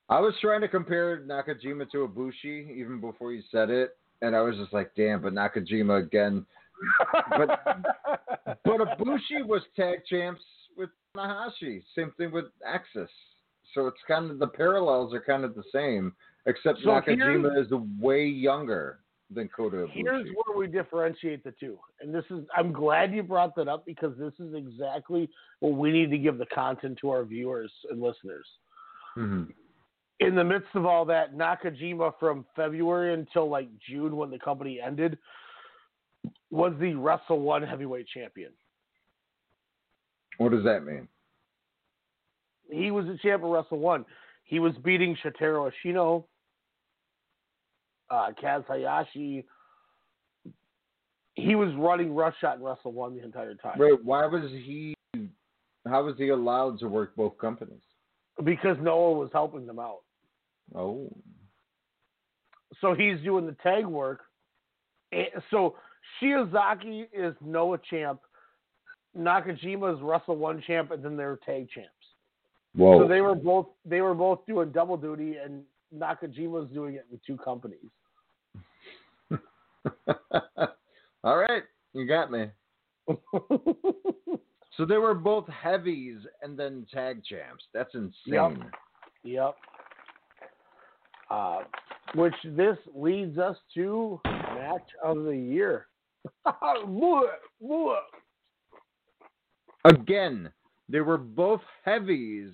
I 0.08 0.20
was 0.22 0.34
trying 0.40 0.62
to 0.62 0.70
compare 0.70 1.20
Nakajima 1.20 1.90
to 1.92 2.08
Ibushi 2.08 2.74
even 2.78 3.02
before 3.02 3.34
you 3.34 3.42
said 3.52 3.70
it, 3.70 3.98
and 4.22 4.34
I 4.34 4.42
was 4.42 4.56
just 4.56 4.72
like, 4.72 4.92
damn, 4.96 5.22
but 5.22 5.34
Nakajima 5.34 6.02
again. 6.02 6.46
But 7.38 7.62
but 8.64 8.98
Ibushi 8.98 9.46
was 9.46 9.62
tag 9.76 10.00
champs 10.10 10.42
with 10.78 10.90
Tanahashi. 11.18 11.84
Same 11.96 12.14
thing 12.18 12.32
with 12.32 12.46
AXIZ. 12.66 13.08
So 13.74 13.88
it's 13.88 13.98
kind 14.08 14.32
of 14.32 14.40
the 14.40 14.48
parallels 14.48 15.14
are 15.14 15.22
kind 15.22 15.44
of 15.44 15.54
the 15.54 15.64
same, 15.74 16.14
except 16.46 16.80
So 16.84 16.90
Nakajima 16.90 17.60
is 17.60 17.68
way 18.00 18.26
younger 18.26 19.00
than 19.34 19.50
Kota 19.50 19.78
Ibushi. 19.78 19.92
Here's 19.94 20.28
where 20.36 20.58
we 20.58 20.68
differentiate 20.68 21.44
the 21.44 21.54
two. 21.60 21.78
And 22.02 22.14
this 22.14 22.26
is 22.30 22.46
I'm 22.56 22.72
glad 22.72 23.14
you 23.14 23.24
brought 23.24 23.56
that 23.56 23.68
up 23.68 23.86
because 23.86 24.18
this 24.18 24.34
is 24.40 24.54
exactly 24.54 25.30
what 25.60 25.74
we 25.74 25.92
need 25.92 26.10
to 26.12 26.18
give 26.18 26.38
the 26.38 26.46
content 26.48 26.98
to 27.02 27.10
our 27.10 27.24
viewers 27.24 27.72
and 27.90 28.02
listeners. 28.02 28.48
Mhm. 29.18 29.54
In 30.20 30.36
the 30.36 30.44
midst 30.44 30.74
of 30.76 30.86
all 30.86 31.06
that, 31.06 31.34
Nakajima 31.34 32.18
from 32.20 32.46
February 32.56 33.14
until 33.14 33.50
like 33.50 33.68
June 33.80 34.16
when 34.16 34.30
the 34.30 34.40
company 34.40 34.80
ended 34.80 35.18
was 36.50 36.74
the 36.80 36.94
Wrestle 36.94 37.40
One 37.40 37.64
heavyweight 37.64 38.08
champion. 38.08 38.52
What 40.38 40.52
does 40.52 40.64
that 40.64 40.84
mean? 40.84 41.08
He 42.72 42.92
was 42.92 43.06
the 43.06 43.18
champ 43.18 43.44
of 43.44 43.50
Wrestle 43.50 43.80
One. 43.80 44.06
He 44.46 44.60
was 44.60 44.74
beating 44.84 45.16
Shotaro 45.18 45.72
Ashino, 45.72 46.26
uh, 48.14 48.32
Kaz 48.42 48.66
Hayashi. 48.68 49.46
He 51.36 51.56
was 51.56 51.74
running 51.76 52.14
Rush 52.14 52.36
Shot 52.40 52.58
and 52.58 52.64
Wrestle 52.64 52.92
One 52.92 53.16
the 53.16 53.24
entire 53.24 53.56
time. 53.56 53.80
Wait, 53.80 54.04
why 54.04 54.26
was 54.28 54.52
he? 54.52 54.96
How 55.88 56.04
was 56.04 56.16
he 56.18 56.30
allowed 56.30 56.80
to 56.80 56.88
work 56.88 57.16
both 57.16 57.38
companies? 57.40 57.82
Because 58.44 58.78
Noah 58.82 59.14
was 59.14 59.30
helping 59.34 59.66
them 59.66 59.80
out. 59.80 60.02
Oh, 60.76 61.12
So 62.82 62.94
he's 62.94 63.20
doing 63.24 63.46
the 63.46 63.56
tag 63.64 63.86
work. 63.86 64.22
So 65.52 65.76
Shiozaki 66.22 67.08
is 67.12 67.36
Noah 67.44 67.80
champ. 67.90 68.20
Nakajima 69.18 69.96
is 69.96 70.02
Wrestle 70.02 70.38
One 70.38 70.64
champ, 70.66 70.92
and 70.92 71.04
then 71.04 71.18
they're 71.18 71.38
tag 71.46 71.68
champs. 71.70 71.92
whoa! 72.76 73.02
So 73.02 73.08
they 73.08 73.22
were 73.22 73.36
both 73.36 73.68
they 73.86 74.02
were 74.02 74.16
both 74.16 74.46
doing 74.48 74.72
double 74.72 74.98
duty, 74.98 75.36
and 75.44 75.64
Nakajima 75.96 76.50
was 76.50 76.70
doing 76.74 76.96
it 76.96 77.06
in 77.12 77.20
two 77.26 77.38
companies. 77.38 77.92
All 81.24 81.38
right, 81.38 81.64
you 81.94 82.08
got 82.08 82.32
me. 82.32 82.48
So 84.78 84.86
they 84.86 84.98
were 84.98 85.14
both 85.14 85.48
heavies 85.50 86.18
and 86.42 86.58
then 86.58 86.88
tag 86.92 87.24
champs. 87.24 87.64
That's 87.74 87.94
insane. 87.94 88.12
Yep. 88.26 88.52
Yep. 89.24 89.56
Uh, 91.30 91.60
which 92.16 92.34
this 92.44 92.78
leads 92.96 93.38
us 93.38 93.56
to 93.76 94.20
match 94.26 94.90
of 95.04 95.24
the 95.24 95.38
year. 95.38 95.88
Again, 99.86 100.50
they 100.90 101.02
were 101.02 101.18
both 101.18 101.62
heavies 101.84 102.52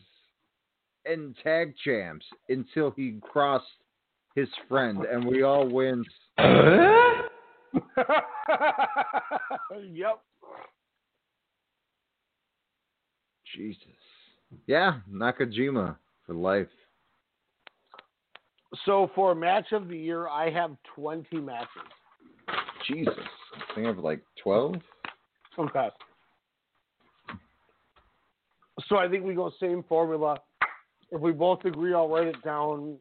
and 1.05 1.35
tag 1.43 1.73
champs 1.83 2.25
until 2.49 2.91
he 2.91 3.19
crossed 3.21 3.65
his 4.35 4.49
friend, 4.67 5.05
and 5.05 5.23
we 5.25 5.43
all 5.43 5.67
went. 5.67 6.05
yep. 9.91 10.19
Jesus. 13.55 13.83
Yeah, 14.67 14.99
Nakajima 15.11 15.95
for 16.25 16.33
life. 16.33 16.67
So 18.85 19.09
for 19.15 19.35
match 19.35 19.71
of 19.71 19.87
the 19.87 19.97
year, 19.97 20.27
I 20.27 20.51
have 20.51 20.75
20 20.95 21.37
matches. 21.37 21.67
Jesus. 22.87 23.13
I 23.17 23.73
think 23.73 23.85
I 23.85 23.89
have 23.89 23.99
like 23.99 24.21
12. 24.43 24.75
Okay. 25.57 25.89
So 28.87 28.97
I 28.97 29.09
think 29.09 29.25
we 29.25 29.33
go 29.33 29.51
same 29.59 29.83
formula. 29.89 30.37
If 31.11 31.19
we 31.19 31.31
both 31.31 31.65
agree, 31.65 31.93
I'll 31.93 32.07
write 32.07 32.27
it 32.27 32.41
down. 32.43 32.97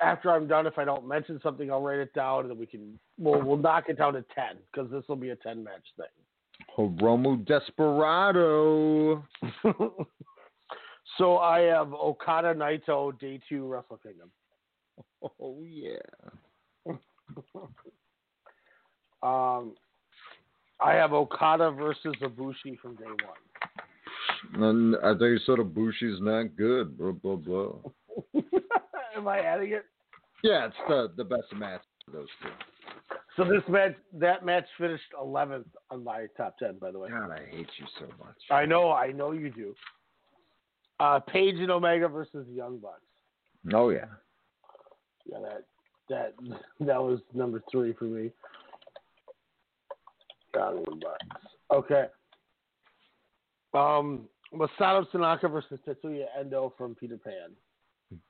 After 0.00 0.30
I'm 0.30 0.46
done, 0.46 0.66
if 0.66 0.78
I 0.78 0.84
don't 0.84 1.08
mention 1.08 1.40
something, 1.42 1.70
I'll 1.70 1.80
write 1.80 1.98
it 2.00 2.12
down, 2.12 2.40
and 2.42 2.50
then 2.50 2.58
we 2.58 2.66
can 2.66 2.98
we'll 3.18 3.42
we'll 3.42 3.56
knock 3.56 3.84
it 3.88 3.96
down 3.98 4.12
to 4.12 4.24
ten 4.34 4.58
because 4.70 4.90
this 4.90 5.04
will 5.08 5.16
be 5.16 5.30
a 5.30 5.36
ten 5.36 5.64
match 5.64 5.84
thing. 5.96 6.06
Hiromu 6.76 7.44
Desperado. 7.46 9.24
so 11.18 11.38
I 11.38 11.60
have 11.60 11.92
Okada 11.94 12.54
Naito 12.54 13.18
Day 13.18 13.40
Two 13.48 13.66
Wrestle 13.66 13.98
Kingdom. 14.02 14.30
Oh 15.40 15.62
yeah. 15.62 15.96
um, 19.22 19.74
I 20.80 20.92
have 20.92 21.12
Okada 21.12 21.70
versus 21.70 22.14
Ibushi 22.22 22.78
from 22.80 22.96
day 22.96 23.04
one. 23.04 23.38
And 24.54 24.96
I 24.96 25.10
think 25.12 25.22
you 25.22 25.38
said 25.46 25.56
Bushi's 25.74 26.20
not 26.20 26.56
good. 26.56 26.98
Blah 26.98 27.12
blah 27.12 27.36
blah. 27.36 27.72
Am 29.16 29.26
I 29.28 29.40
adding 29.40 29.72
it? 29.72 29.84
Yeah, 30.42 30.66
it's 30.66 30.76
the 30.88 31.12
the 31.16 31.24
best 31.24 31.52
match 31.54 31.82
of 32.06 32.12
those 32.12 32.28
two. 32.42 32.48
So 33.36 33.44
this 33.44 33.62
match, 33.68 33.94
that 34.14 34.46
match 34.46 34.64
finished 34.78 35.04
11th 35.22 35.66
on 35.90 36.02
my 36.02 36.26
top 36.38 36.56
10, 36.58 36.78
by 36.80 36.90
the 36.90 36.98
way. 36.98 37.10
God, 37.10 37.30
I 37.30 37.44
hate 37.50 37.68
you 37.78 37.86
so 38.00 38.06
much. 38.18 38.34
I 38.50 38.64
know, 38.64 38.92
I 38.92 39.12
know 39.12 39.32
you 39.32 39.50
do. 39.50 39.74
Uh, 40.98 41.20
Page 41.20 41.56
and 41.56 41.70
Omega 41.70 42.08
versus 42.08 42.46
Young 42.50 42.78
Bucks. 42.78 43.02
Oh 43.74 43.90
yeah. 43.90 44.06
Yeah, 45.26 45.38
that 45.40 45.64
that 46.08 46.34
that 46.80 47.02
was 47.02 47.20
number 47.34 47.62
three 47.70 47.92
for 47.92 48.04
me. 48.04 48.30
Young 50.54 50.84
Bucks. 50.84 51.46
Okay. 51.70 52.04
Um, 53.74 54.28
Masato 54.54 55.10
Tanaka 55.10 55.48
versus 55.48 55.78
Tetsuya 55.86 56.24
Endo 56.38 56.72
from 56.78 56.94
Peter 56.94 57.18
Pan. 57.18 57.50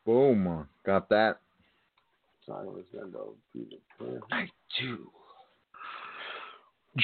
Boom. 0.04 0.66
Got 0.84 1.08
that. 1.10 1.38
Tanaka 2.46 2.70
versus 2.70 2.88
Endo, 3.00 3.34
Peter 3.52 3.76
Pan. 3.98 4.20
I 4.30 4.46
do. 4.78 5.10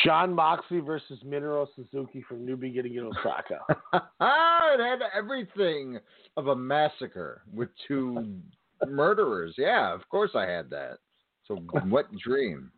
Jon 0.04 0.32
Moxley 0.32 0.80
versus 0.80 1.18
Minoru 1.26 1.66
Suzuki 1.76 2.24
from 2.26 2.46
New 2.46 2.56
Beginning 2.56 2.94
in 2.94 3.04
Osaka. 3.04 3.58
it 3.92 4.80
had 4.80 5.00
everything 5.14 5.98
of 6.36 6.46
a 6.46 6.56
massacre 6.56 7.42
with 7.52 7.68
two 7.86 8.38
murderers. 8.88 9.54
Yeah, 9.58 9.92
of 9.92 10.08
course 10.08 10.30
I 10.34 10.46
had 10.46 10.70
that. 10.70 10.98
So 11.46 11.56
what 11.88 12.06
dream 12.16 12.70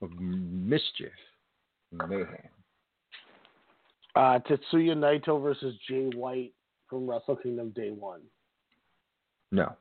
of 0.00 0.10
mischief, 0.18 1.12
mayhem. 1.92 2.26
Uh, 4.14 4.38
Tetsuya 4.48 4.94
Naito 4.96 5.42
versus 5.42 5.74
Jay 5.86 6.08
White 6.14 6.54
from 6.88 7.08
Wrestle 7.08 7.36
Kingdom 7.36 7.70
Day 7.70 7.90
One. 7.90 8.22
No. 9.52 9.74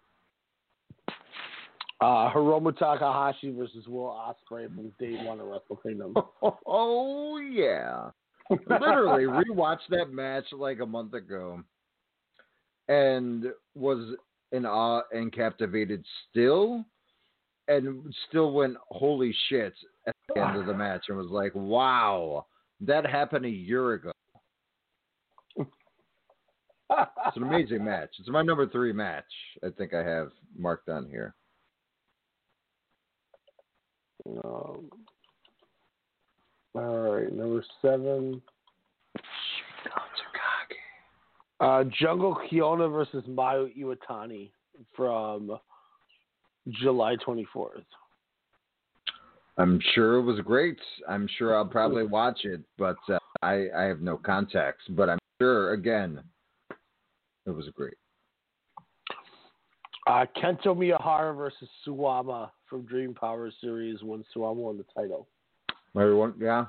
Uh, 2.02 2.32
Hiromu 2.32 2.78
Takahashi 2.78 3.52
versus 3.52 3.88
Will 3.88 4.08
Ospreay 4.08 4.68
from 4.74 4.92
Day 5.00 5.16
One 5.24 5.40
of 5.40 5.48
Wrestle 5.48 5.78
Kingdom. 5.78 6.13
Oh 6.65 7.38
yeah. 7.38 8.10
Literally 8.50 9.24
rewatched 9.54 9.88
that 9.89 10.12
match 10.12 10.46
like 10.52 10.80
a 10.82 10.86
month 10.86 11.13
ago 11.13 11.63
and 12.88 13.46
was 13.74 14.15
in 14.52 14.65
awe 14.65 15.02
and 15.12 15.34
captivated 15.34 16.04
still 16.30 16.86
and 17.68 18.13
still 18.30 18.52
went 18.52 18.76
holy 18.89 19.34
shit 19.50 19.74
at 20.08 20.15
the 20.34 20.41
end 20.41 20.58
of 20.58 20.68
the 20.68 20.74
match 20.74 21.06
and 21.08 21.18
was 21.18 21.32
like, 21.32 21.54
Wow, 21.56 22.46
that 22.82 23.06
happened 23.06 23.46
a 23.46 23.50
year 23.50 23.94
ago. 23.94 24.12
It's 26.89 27.38
an 27.38 27.43
amazing 27.43 27.84
match. 27.84 28.10
It's 28.19 28.30
my 28.30 28.41
number 28.41 28.67
three 28.67 28.93
match. 28.93 29.26
I 29.63 29.69
think 29.78 29.93
I 29.93 30.04
have 30.04 30.30
marked 30.58 30.89
on 30.89 31.08
here. 31.08 31.34
Um, 34.43 34.89
all 36.74 36.98
right, 36.98 37.32
number 37.32 37.63
seven. 37.82 38.41
Uh, 41.60 41.86
Jungle 42.00 42.38
Kyona 42.52 42.91
versus 42.91 43.24
Mayu 43.30 43.71
Iwatani 43.78 44.50
from 44.95 45.58
July 46.82 47.15
24th. 47.26 47.86
I'm 49.58 49.80
sure 49.93 50.15
it 50.15 50.24
was 50.24 50.39
great. 50.41 50.78
I'm 51.08 51.30
sure 51.38 51.56
I'll 51.56 51.65
probably 51.65 52.06
watch 52.06 52.41
it, 52.43 52.60
but 52.78 52.98
uh, 53.08 53.19
I, 53.41 53.67
I 53.76 53.84
have 53.84 54.02
no 54.02 54.17
context. 54.17 54.93
But 54.95 55.10
I'm 55.10 55.19
sure, 55.41 55.71
again, 55.71 56.21
it 57.45 57.51
was 57.51 57.69
great. 57.75 57.95
Uh, 60.08 60.25
Kento 60.38 60.67
Miyahara 60.67 61.36
versus 61.36 61.67
Suwama 61.86 62.51
from 62.69 62.84
Dream 62.84 63.13
Power 63.13 63.51
Series 63.60 64.03
when 64.03 64.23
Suwama 64.36 64.55
won 64.55 64.77
the 64.77 64.86
title. 64.95 65.27
Everyone, 65.95 66.34
yeah. 66.39 66.65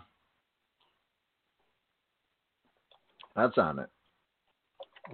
That's 3.35 3.59
on 3.59 3.79
it. 3.81 3.91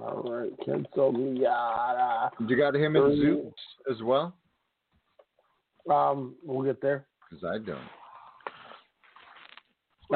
All 0.01 0.23
right, 0.23 0.53
Kento 0.67 1.13
Miyahara. 1.13 2.31
You 2.49 2.57
got 2.57 2.77
him 2.77 2.97
in 2.97 3.17
Zeus 3.17 3.53
as 3.91 4.03
well? 4.03 4.35
Um, 5.91 6.37
we'll 6.45 6.65
get 6.65 6.81
there. 6.81 7.07
Because 7.29 7.45
I 7.45 7.59
don't. 7.59 7.81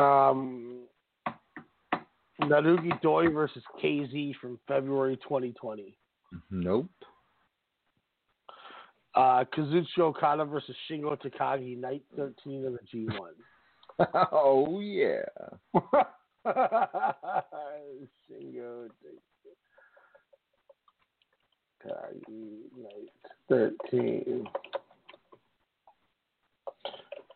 Um, 0.03 0.76
Naruki 2.47 3.01
Doi 3.03 3.29
versus 3.29 3.63
KZ 3.83 4.35
from 4.41 4.59
February 4.69 5.17
2020. 5.17 5.97
Nope. 6.51 6.89
Uh, 9.15 9.45
Kazuchi 9.57 9.99
Okada 10.01 10.45
versus 10.45 10.77
Shingo 10.91 11.17
Takagi, 11.19 11.79
night 11.79 12.03
13 12.17 12.67
of 12.67 12.75
the 12.75 12.81
G1. 12.95 13.31
oh, 14.33 14.81
yeah. 14.81 15.23
Shingo 18.31 18.89
Takagi, 21.83 22.59
night 22.77 23.13
13. 23.49 24.47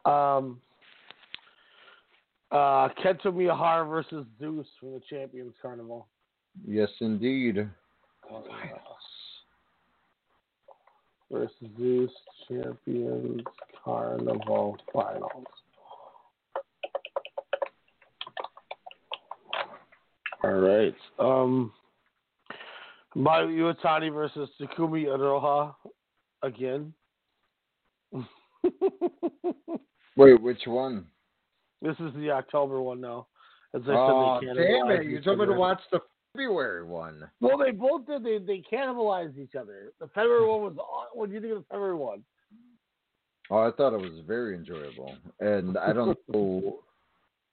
Um, 0.05 0.61
uh, 2.53 2.89
Kento 3.03 3.27
Miyahara 3.27 3.89
versus 3.89 4.27
Zeus 4.39 4.67
from 4.79 4.93
the 4.93 5.01
Champions 5.09 5.55
Carnival. 5.61 6.07
Yes, 6.67 6.89
indeed. 7.01 7.69
versus 11.31 11.55
Zeus 11.79 12.11
Champions 12.49 13.43
Carnival 13.85 14.77
Finals. 14.93 15.47
All 20.43 20.53
right. 20.53 20.95
Um, 21.19 21.73
Mayu 23.17 23.75
Iwatani 23.85 24.13
versus 24.13 24.49
Takumi 24.61 25.05
Iroha 25.07 25.75
again. 26.43 26.93
Wait, 30.17 30.41
which 30.41 30.67
one? 30.67 31.07
This 31.83 31.97
is 32.01 32.13
the 32.15 32.31
October 32.31 32.83
one 32.83 33.01
now. 33.01 33.27
As 33.75 33.83
I 33.87 33.93
oh, 33.93 34.41
said, 34.43 34.57
they 34.57 34.67
damn 34.67 34.91
it! 34.91 35.07
You 35.07 35.21
told 35.21 35.39
me 35.39 35.47
to 35.47 35.53
watch 35.53 35.81
the 35.93 36.01
February 36.33 36.85
one. 36.85 37.29
Well, 37.41 37.59
they 37.59 37.71
both 37.71 38.07
did. 38.07 38.25
They 38.25 38.39
they 38.39 38.63
cannibalized 38.71 39.39
each 39.39 39.55
other. 39.55 39.93
The 40.01 40.09
February 40.09 40.47
one 40.47 40.61
was. 40.63 40.77
What 41.15 41.29
do 41.29 41.35
you 41.35 41.41
think 41.41 41.53
of 41.53 41.59
the 41.61 41.65
February 41.71 41.95
one? 41.95 42.25
Oh, 43.51 43.59
I 43.59 43.71
thought 43.73 43.95
it 43.95 44.01
was 44.01 44.23
very 44.27 44.55
enjoyable, 44.55 45.15
and 45.41 45.77
I 45.79 45.93
don't 45.93 46.19
know 46.29 46.81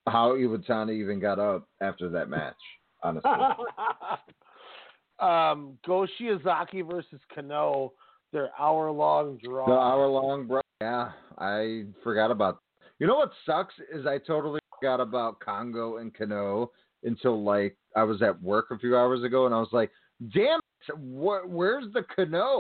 how 0.08 0.36
Iwatani 0.36 0.94
even 0.94 1.20
got 1.20 1.40
up 1.40 1.68
after 1.82 2.10
that 2.10 2.30
match. 2.30 2.56
Honestly, 3.04 3.30
um, 5.20 5.78
Go 5.86 6.08
Shiozaki 6.20 6.88
versus 6.88 7.20
Kano. 7.34 7.94
Their 8.34 8.50
hour 8.60 8.92
long 8.92 9.40
draw. 9.42 9.66
the 9.66 9.72
hour 9.72 10.08
long, 10.08 10.48
bro. 10.48 10.62
Yeah, 10.82 11.12
I 11.38 11.86
forgot 12.04 12.30
about. 12.30 12.60
You 13.00 13.08
know 13.08 13.16
what 13.16 13.32
sucks 13.46 13.76
is 13.94 14.06
I 14.06 14.18
totally 14.18 14.60
forgot 14.80 15.00
about 15.00 15.40
Congo 15.40 15.98
and 15.98 16.14
Kano 16.14 16.72
until 17.04 17.44
like 17.44 17.78
I 17.96 18.04
was 18.04 18.22
at 18.22 18.42
work 18.42 18.68
a 18.72 18.80
few 18.80 18.98
hours 18.98 19.24
ago, 19.24 19.46
and 19.46 19.54
I 19.54 19.60
was 19.60 19.70
like, 19.72 19.92
"Damn 20.34 20.60
it, 20.88 20.96
wh- 20.96 21.48
where's 21.48 21.86
the 21.94 22.04
Kano?" 22.16 22.60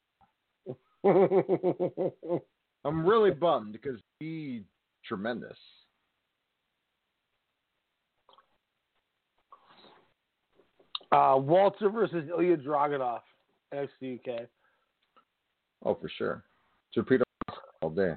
I'm 2.86 3.06
really 3.06 3.32
bummed 3.32 3.73
because 3.73 4.00
he 4.19 4.63
tremendous. 5.04 5.58
Uh, 11.12 11.36
Walter 11.38 11.89
versus 11.89 12.30
Ilya 12.30 12.58
Dragunov, 12.58 13.21
NXT 13.73 14.19
UK. 14.19 14.41
Oh, 15.86 15.95
for 15.95 16.10
sure. 16.10 16.43
Torpedo 16.93 17.23
all 17.82 17.89
day. 17.89 18.15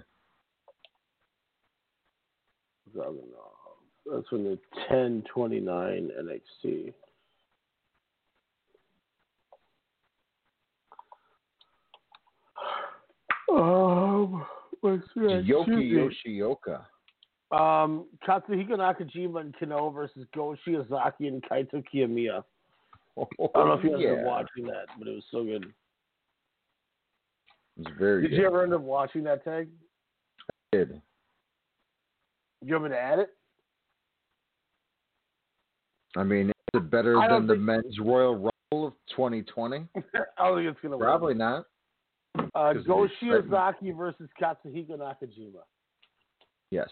Dragunov. 2.94 3.50
That's 4.10 4.28
from 4.28 4.44
the 4.44 4.58
1029 4.88 6.10
NXT. 6.64 6.92
Um, 13.50 14.44
let's 14.82 15.02
see. 15.14 15.20
Yoki 15.20 16.10
Yoshioka. 16.26 16.84
Um, 17.52 18.06
Katsuhiko 18.26 18.72
Nakajima 18.72 19.40
and 19.40 19.54
Kano 19.58 19.90
versus 19.90 20.24
Go 20.34 20.56
Shiozaki 20.66 21.26
and 21.26 21.42
Kaito 21.42 21.82
Kiyomiya. 21.92 22.44
I 23.18 23.24
don't 23.38 23.54
know 23.54 23.72
if 23.72 23.84
you 23.84 23.92
ended 23.92 24.08
yeah. 24.08 24.20
up 24.20 24.24
watching 24.24 24.66
that, 24.66 24.86
but 24.98 25.08
it 25.08 25.14
was 25.14 25.24
so 25.30 25.42
good. 25.42 25.64
It 27.76 27.88
was 27.88 27.94
very 27.98 28.22
Did 28.22 28.30
good. 28.30 28.36
you 28.38 28.46
ever 28.46 28.62
end 28.62 28.72
up 28.72 28.82
watching 28.82 29.24
that 29.24 29.44
tag? 29.44 29.68
I 30.72 30.76
Did. 30.76 31.02
You 32.62 32.74
want 32.74 32.84
me 32.84 32.90
to 32.90 32.98
add 32.98 33.18
it? 33.18 33.30
I 36.16 36.24
mean, 36.24 36.48
is 36.48 36.54
it 36.74 36.90
better 36.90 37.14
than 37.28 37.46
the 37.46 37.56
men's 37.56 37.98
Royal 38.00 38.34
Rumble 38.34 38.88
of 38.88 38.92
2020? 39.16 39.86
I 39.96 40.48
don't 40.48 40.58
think 40.58 40.70
it's 40.70 40.80
gonna 40.82 40.96
win. 40.96 41.06
Probably 41.06 41.34
not. 41.34 41.66
Uh, 42.54 42.72
Go. 42.86 43.08
Shiozaki 43.22 43.96
versus 43.96 44.28
Katsuhiko 44.40 44.92
Nakajima. 44.92 45.62
Yes. 46.70 46.88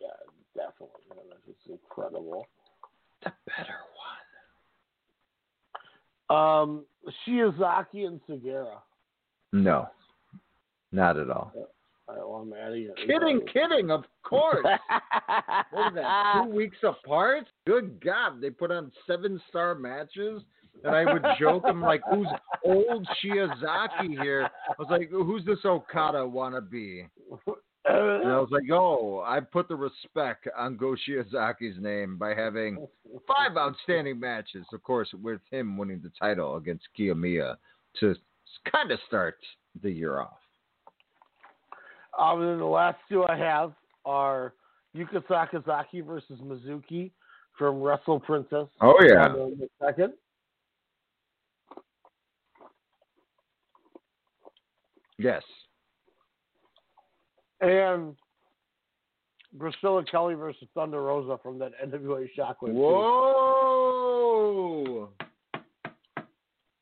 Yeah, 0.00 0.08
definitely. 0.54 1.00
Man, 1.08 1.18
that's 1.30 1.42
just 1.46 1.68
incredible. 1.68 2.46
The 3.22 3.32
better 3.46 3.76
one. 6.28 6.38
Um, 6.38 6.84
Shiozaki 7.26 8.06
and 8.06 8.20
Sugiura. 8.28 8.78
No. 9.52 9.88
Not 10.92 11.18
at 11.18 11.30
all. 11.30 11.52
All 12.10 12.16
right, 12.16 12.28
well, 12.28 12.40
I'm 12.40 12.66
adding 12.66 12.84
it. 12.84 12.96
Kidding, 13.06 13.40
kidding, 13.52 13.90
of 13.90 14.04
course. 14.22 14.64
what 15.70 15.72
was 15.72 15.92
that? 15.94 16.44
Two 16.44 16.50
weeks 16.50 16.78
apart? 16.82 17.44
Good 17.66 18.02
God. 18.02 18.40
They 18.40 18.50
put 18.50 18.70
on 18.70 18.90
seven 19.06 19.40
star 19.48 19.74
matches. 19.74 20.42
And 20.82 20.94
I 20.94 21.12
would 21.12 21.22
joke, 21.38 21.64
I'm 21.66 21.82
like, 21.82 22.00
who's 22.10 22.28
old 22.64 23.06
Shiozaki 23.22 24.22
here? 24.22 24.48
I 24.68 24.72
was 24.78 24.88
like, 24.88 25.10
who's 25.10 25.44
this 25.44 25.58
Okada 25.64 26.18
wannabe? 26.18 27.06
And 27.84 28.30
I 28.30 28.38
was 28.38 28.48
like, 28.50 28.70
oh, 28.72 29.22
I 29.26 29.40
put 29.40 29.68
the 29.68 29.76
respect 29.76 30.48
on 30.56 30.76
Go 30.76 30.96
Shiozaki's 31.06 31.78
name 31.80 32.16
by 32.16 32.34
having 32.34 32.86
five 33.26 33.56
outstanding 33.58 34.18
matches, 34.18 34.64
of 34.72 34.82
course, 34.82 35.08
with 35.22 35.40
him 35.50 35.76
winning 35.76 36.00
the 36.02 36.12
title 36.18 36.56
against 36.56 36.84
Kiyomiya 36.98 37.56
to 37.98 38.14
kind 38.70 38.90
of 38.90 39.00
start 39.06 39.36
the 39.82 39.90
year 39.90 40.20
off. 40.20 40.38
Um, 42.20 42.40
and 42.42 42.50
then 42.50 42.58
the 42.58 42.66
last 42.66 42.98
two 43.08 43.24
I 43.24 43.36
have 43.36 43.72
are 44.04 44.52
Yuka 44.94 45.24
Sakazaki 45.24 46.04
versus 46.04 46.38
Mizuki 46.44 47.12
from 47.56 47.80
Wrestle 47.80 48.20
Princess. 48.20 48.68
Oh, 48.82 48.94
yeah. 49.02 49.28
Second. 49.82 50.12
Yes. 55.18 55.42
And 57.60 58.14
Priscilla 59.58 60.04
Kelly 60.10 60.34
versus 60.34 60.68
Thunder 60.74 61.02
Rosa 61.02 61.38
from 61.42 61.58
that 61.58 61.72
NWA 61.84 62.28
Shockwave. 62.38 62.72
Whoa! 62.72 63.90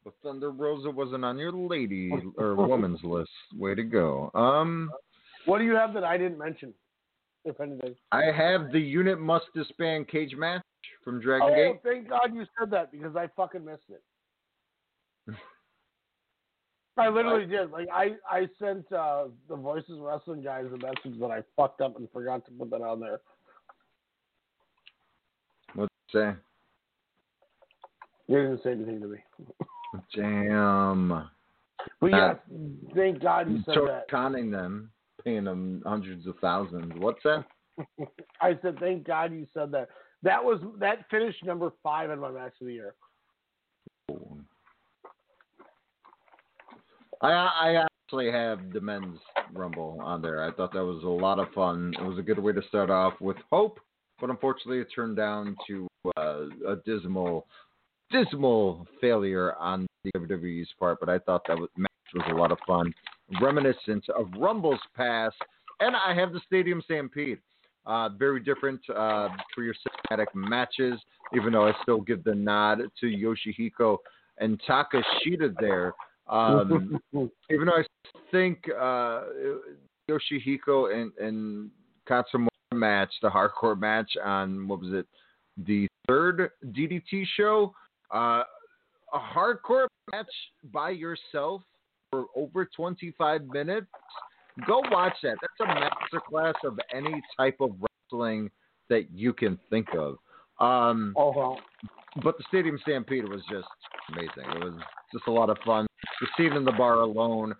But 0.04 0.14
Thunder 0.22 0.50
Rosa 0.50 0.90
wasn't 0.90 1.24
on 1.24 1.38
your 1.38 1.52
lady 1.52 2.10
or 2.36 2.54
woman's 2.54 3.02
list. 3.02 3.30
Way 3.56 3.74
to 3.74 3.82
go. 3.82 4.30
Um, 4.34 4.90
What 5.48 5.58
do 5.60 5.64
you 5.64 5.74
have 5.76 5.94
that 5.94 6.04
I 6.04 6.18
didn't 6.18 6.36
mention? 6.36 6.74
If 7.46 7.58
anything. 7.58 7.94
I 8.12 8.24
have 8.24 8.70
the 8.70 8.78
unit 8.78 9.18
must 9.18 9.46
disband 9.54 10.06
cage 10.08 10.34
match 10.36 10.60
from 11.02 11.20
Dragon 11.22 11.48
Oh, 11.50 11.54
Gate. 11.54 11.80
thank 11.82 12.06
God 12.10 12.34
you 12.34 12.44
said 12.60 12.70
that 12.70 12.92
because 12.92 13.16
I 13.16 13.28
fucking 13.34 13.64
missed 13.64 13.84
it. 13.88 14.02
I 16.98 17.08
literally 17.08 17.46
did. 17.46 17.70
Like 17.70 17.88
I, 17.90 18.16
I 18.30 18.46
sent 18.58 18.92
uh, 18.92 19.28
the 19.48 19.56
Voices 19.56 19.98
Wrestling 20.00 20.42
guys 20.42 20.66
a 20.66 20.76
message 20.76 21.18
that 21.18 21.30
I 21.30 21.40
fucked 21.56 21.80
up 21.80 21.96
and 21.96 22.10
forgot 22.12 22.44
to 22.44 22.50
put 22.50 22.68
that 22.70 22.82
on 22.82 23.00
there. 23.00 23.20
What's 25.74 25.94
say? 26.12 26.32
They 28.28 28.34
didn't 28.34 28.62
say 28.62 28.72
anything 28.72 29.00
to 29.00 29.06
me. 29.06 29.18
Damn. 30.14 31.30
But 32.00 32.06
yeah, 32.10 32.26
Uh, 32.26 32.34
thank 32.94 33.22
God 33.22 33.50
you 33.50 33.62
said 33.64 33.76
that. 33.86 34.08
conning 34.10 34.50
them, 34.50 34.90
paying 35.28 35.44
them 35.44 35.82
hundreds 35.84 36.26
of 36.26 36.36
thousands. 36.40 36.92
What's 36.96 37.22
that? 37.24 37.44
I 38.40 38.58
said 38.62 38.78
thank 38.80 39.06
God 39.06 39.32
you 39.32 39.46
said 39.52 39.70
that. 39.72 39.88
That 40.22 40.42
was 40.42 40.60
that 40.80 41.04
finished 41.10 41.44
number 41.44 41.70
five 41.82 42.10
in 42.10 42.18
my 42.18 42.30
match 42.30 42.54
of 42.60 42.66
the 42.66 42.72
year. 42.72 42.94
I 47.22 47.28
I 47.28 47.84
actually 48.04 48.32
have 48.32 48.72
the 48.72 48.80
men's 48.80 49.18
rumble 49.52 49.98
on 50.02 50.22
there. 50.22 50.44
I 50.44 50.52
thought 50.52 50.72
that 50.72 50.84
was 50.84 51.04
a 51.04 51.08
lot 51.08 51.38
of 51.38 51.52
fun. 51.54 51.92
It 52.00 52.04
was 52.04 52.18
a 52.18 52.22
good 52.22 52.38
way 52.38 52.52
to 52.52 52.62
start 52.68 52.90
off 52.90 53.14
with 53.20 53.36
hope, 53.52 53.78
but 54.20 54.30
unfortunately, 54.30 54.80
it 54.80 54.88
turned 54.94 55.16
down 55.16 55.56
to 55.66 55.86
uh, 56.16 56.44
a 56.66 56.76
dismal, 56.86 57.46
dismal 58.10 58.86
failure 59.00 59.54
on 59.56 59.86
the 60.04 60.12
WWE's 60.18 60.68
part. 60.80 60.98
But 61.00 61.10
I 61.10 61.18
thought 61.18 61.42
that 61.48 61.58
was, 61.58 61.68
match 61.76 61.90
was 62.14 62.24
a 62.30 62.34
lot 62.34 62.50
of 62.50 62.58
fun, 62.66 62.92
reminiscent 63.40 64.08
of 64.10 64.28
Rumble's 64.38 64.80
past. 64.96 65.36
And 65.80 65.94
I 65.94 66.14
have 66.14 66.32
the 66.32 66.40
Stadium 66.46 66.82
Stampede. 66.84 67.38
Uh, 67.86 68.10
very 68.10 68.40
different 68.40 68.80
uh, 68.90 69.28
for 69.54 69.62
your 69.62 69.74
cinematic 70.10 70.26
matches, 70.34 71.00
even 71.34 71.54
though 71.54 71.66
I 71.66 71.72
still 71.82 72.02
give 72.02 72.22
the 72.22 72.34
nod 72.34 72.80
to 73.00 73.06
Yoshihiko 73.06 73.96
and 74.38 74.60
Takeshita 74.68 75.54
there. 75.58 75.94
Um, 76.28 77.00
even 77.50 77.66
though 77.66 77.78
I 77.78 77.84
think 78.30 78.64
uh, 78.78 79.22
Yoshihiko 80.10 80.94
and, 80.94 81.12
and 81.18 81.70
Katsumura 82.06 82.48
match, 82.74 83.12
the 83.22 83.30
hardcore 83.30 83.78
match 83.78 84.10
on, 84.22 84.68
what 84.68 84.80
was 84.80 84.92
it, 84.92 85.06
the 85.66 85.88
third 86.06 86.50
DDT 86.66 87.24
show, 87.36 87.72
uh, 88.14 88.42
a 89.14 89.18
hardcore 89.18 89.86
match 90.12 90.26
by 90.72 90.90
yourself 90.90 91.62
for 92.10 92.26
over 92.36 92.68
25 92.76 93.42
minutes, 93.46 93.86
go 94.66 94.82
watch 94.90 95.14
that. 95.22 95.36
That's 95.40 95.70
a 95.70 96.16
masterclass 96.16 96.54
of 96.64 96.78
any 96.94 97.20
type 97.36 97.56
of 97.60 97.72
wrestling 97.80 98.50
that 98.88 99.10
you 99.12 99.32
can 99.32 99.58
think 99.70 99.88
of. 99.96 100.16
Um, 100.60 101.14
oh, 101.16 101.30
wow. 101.30 101.58
But 102.22 102.36
the 102.38 102.44
Stadium 102.48 102.78
Stampede 102.82 103.28
was 103.28 103.42
just 103.50 103.68
amazing. 104.12 104.50
It 104.56 104.64
was 104.64 104.80
just 105.12 105.26
a 105.28 105.30
lot 105.30 105.50
of 105.50 105.58
fun. 105.64 105.86
The 106.20 106.26
scene 106.36 106.54
in 106.54 106.64
the 106.64 106.72
bar 106.72 107.00
alone, 107.00 107.54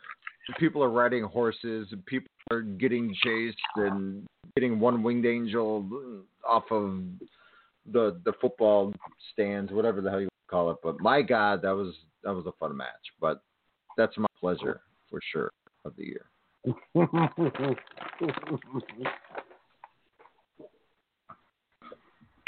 people 0.59 0.83
are 0.83 0.91
riding 0.91 1.23
horses, 1.25 1.93
people 2.07 2.29
are 2.51 2.63
getting 2.63 3.15
chased 3.23 3.59
and 3.77 4.27
getting 4.57 4.81
one 4.81 5.03
winged 5.03 5.27
angel 5.27 5.87
off 6.49 6.65
of 6.71 7.03
the 7.93 8.21
the 8.25 8.33
football 8.41 8.93
stands, 9.33 9.71
whatever 9.71 10.01
the 10.01 10.11
hell 10.11 10.21
you 10.21 10.29
call 10.49 10.71
it. 10.71 10.79
But 10.83 11.01
my 11.01 11.23
God, 11.23 11.63
that 11.63 11.75
was 11.75 11.95
that 12.25 12.35
was 12.35 12.47
a 12.47 12.53
fun 12.53 12.77
match. 12.77 12.89
But 13.21 13.43
that's 13.99 14.17
my 14.17 14.27
pleasure 14.41 14.81
for 15.11 15.21
sure 15.33 15.51
of 15.85 15.95
the 15.97 16.05
year. 16.05 16.27
I 16.67 16.73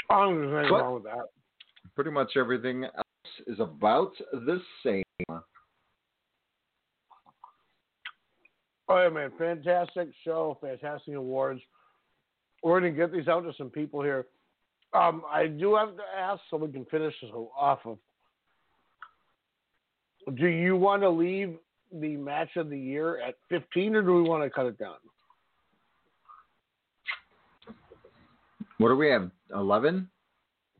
don't 0.09 0.41
think 0.41 0.51
anything 0.51 0.69
But- 0.69 0.81
wrong 0.81 0.95
with 0.95 1.03
that. 1.03 1.29
Pretty 1.93 2.09
much 2.11 2.37
everything 2.37 2.85
else 2.85 3.39
is 3.47 3.59
about 3.59 4.13
the 4.31 4.61
same. 4.83 5.03
Oh 8.87 9.01
yeah, 9.01 9.09
man! 9.09 9.31
Fantastic 9.37 10.09
show, 10.23 10.57
fantastic 10.61 11.15
awards. 11.15 11.61
We're 12.63 12.79
gonna 12.79 12.91
get 12.91 13.11
these 13.11 13.27
out 13.27 13.41
to 13.41 13.53
some 13.57 13.69
people 13.69 14.01
here. 14.01 14.27
Um, 14.93 15.23
I 15.29 15.47
do 15.47 15.75
have 15.75 15.95
to 15.95 16.03
ask, 16.17 16.41
so 16.49 16.57
we 16.57 16.71
can 16.71 16.85
finish 16.85 17.13
this 17.21 17.31
off 17.31 17.85
of. 17.85 17.97
Do 20.35 20.47
you 20.47 20.75
want 20.75 21.01
to 21.01 21.09
leave 21.09 21.57
the 21.91 22.15
match 22.15 22.55
of 22.55 22.69
the 22.69 22.77
year 22.77 23.19
at 23.21 23.35
15, 23.49 23.95
or 23.95 24.01
do 24.01 24.13
we 24.15 24.21
want 24.21 24.43
to 24.43 24.49
cut 24.49 24.65
it 24.65 24.77
down? 24.77 24.95
What 28.77 28.89
do 28.89 28.95
we 28.95 29.09
have? 29.09 29.29
Eleven? 29.53 30.09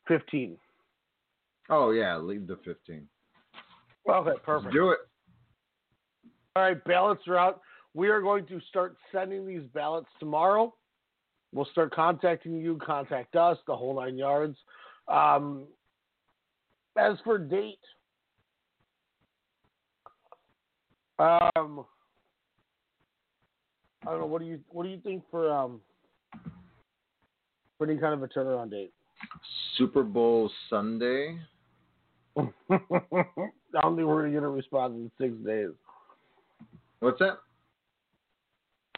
15. 0.08 0.58
Oh 1.70 1.92
yeah, 1.92 2.18
leave 2.18 2.48
the 2.48 2.58
fifteen. 2.66 3.08
Okay, 4.10 4.38
perfect. 4.44 4.74
Do 4.74 4.90
it. 4.90 5.00
All 6.56 6.64
right, 6.64 6.84
ballots 6.84 7.22
are 7.28 7.38
out. 7.38 7.62
We 7.94 8.10
are 8.10 8.22
going 8.22 8.46
to 8.48 8.60
start 8.70 8.96
sending 9.12 9.48
these 9.48 9.64
ballots 9.74 10.10
tomorrow. 10.20 10.74
We'll 11.54 11.66
start 11.72 11.94
contacting 11.94 12.58
you, 12.58 12.78
contact 12.86 13.36
us, 13.36 13.58
the 13.68 13.76
whole 13.76 13.96
nine 13.96 14.18
yards. 14.18 14.58
Um, 15.08 15.64
as 16.98 17.18
for 17.24 17.38
date, 17.38 17.80
um, 21.22 21.86
I 24.06 24.12
don't 24.12 24.22
know. 24.22 24.26
What 24.26 24.42
do 24.42 24.48
you 24.48 24.60
what 24.70 24.84
do 24.84 24.90
you 24.90 25.00
think 25.00 25.24
for 25.30 25.52
um 25.52 25.82
for 27.78 27.90
any 27.90 28.00
kind 28.00 28.14
of 28.14 28.24
a 28.24 28.28
turnaround 28.28 28.72
date? 28.72 28.94
Super 29.78 30.04
Bowl 30.04 30.50
Sunday. 30.70 31.38
I 32.38 32.44
don't 33.82 33.96
think 33.96 34.08
we're 34.08 34.22
gonna 34.22 34.34
get 34.34 34.44
a 34.44 34.50
response 34.50 34.94
in 34.96 35.12
six 35.20 35.34
days. 35.46 35.70
What's 37.00 37.20
that? 37.20 37.40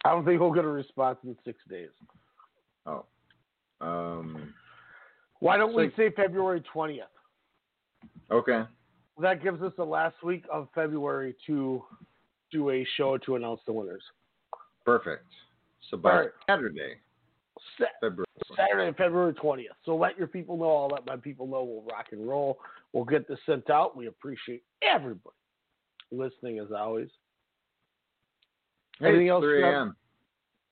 I 0.05 0.11
don't 0.11 0.25
think 0.25 0.39
we'll 0.39 0.51
get 0.51 0.65
a 0.65 0.69
response 0.69 1.17
in 1.23 1.35
six 1.43 1.59
days. 1.69 1.89
Oh. 2.85 3.05
Um. 3.81 4.53
Why 5.39 5.57
don't 5.57 5.75
we 5.75 5.91
say 5.97 6.09
February 6.15 6.63
twentieth? 6.71 7.05
Okay. 8.31 8.63
That 9.19 9.43
gives 9.43 9.61
us 9.61 9.73
the 9.77 9.83
last 9.83 10.15
week 10.23 10.45
of 10.51 10.69
February 10.73 11.35
to 11.47 11.83
do 12.53 12.69
a 12.69 12.87
show 12.95 13.17
to 13.17 13.35
announce 13.35 13.59
the 13.65 13.73
winners. 13.73 14.03
Perfect. 14.85 15.25
So 15.89 15.97
by 15.97 16.15
right. 16.15 16.29
Saturday, 16.49 16.95
Sa- 17.77 17.85
February. 17.99 18.25
Saturday, 18.55 18.95
February 18.97 19.33
20th. 19.33 19.65
So 19.85 19.95
let 19.95 20.17
your 20.17 20.27
people 20.27 20.57
know. 20.57 20.83
I'll 20.83 20.87
let 20.87 21.05
my 21.05 21.17
people 21.17 21.47
know. 21.47 21.63
We'll 21.63 21.83
rock 21.83 22.07
and 22.11 22.27
roll. 22.27 22.59
We'll 22.93 23.05
get 23.05 23.27
this 23.27 23.39
sent 23.45 23.69
out. 23.69 23.97
We 23.97 24.07
appreciate 24.07 24.63
everybody 24.81 25.35
listening 26.11 26.59
as 26.59 26.71
always. 26.71 27.09
Hey, 28.99 29.07
Anything 29.07 29.27
it's 29.27 29.31
else, 29.31 29.43
3 29.43 29.63
a.m. 29.63 29.95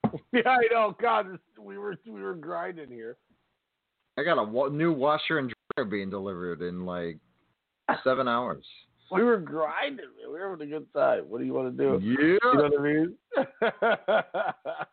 Yeah, 0.32 0.48
I 0.48 0.72
know. 0.72 0.96
God, 1.00 1.38
we 1.58 1.78
were 1.78 1.96
we 2.06 2.20
were 2.20 2.34
grinding 2.34 2.88
here. 2.88 3.16
I 4.18 4.24
got 4.24 4.38
a 4.38 4.42
wa- 4.42 4.68
new 4.68 4.92
washer 4.92 5.38
and 5.38 5.52
dryer 5.74 5.86
being 5.86 6.10
delivered 6.10 6.60
in 6.60 6.84
like 6.84 7.18
seven 8.04 8.28
hours. 8.28 8.66
We 9.12 9.22
were 9.22 9.38
grinding. 9.38 10.06
Man. 10.06 10.32
We 10.32 10.38
were 10.38 10.50
having 10.50 10.68
a 10.68 10.78
good 10.78 10.92
time. 10.92 11.24
What 11.28 11.38
do 11.38 11.44
you 11.44 11.54
want 11.54 11.76
to 11.76 11.82
do? 11.82 12.00
Yeah. 12.04 12.16
You 12.18 12.38
know 12.44 12.70
what 12.70 12.80
I 12.80 12.82
mean? 12.82 13.16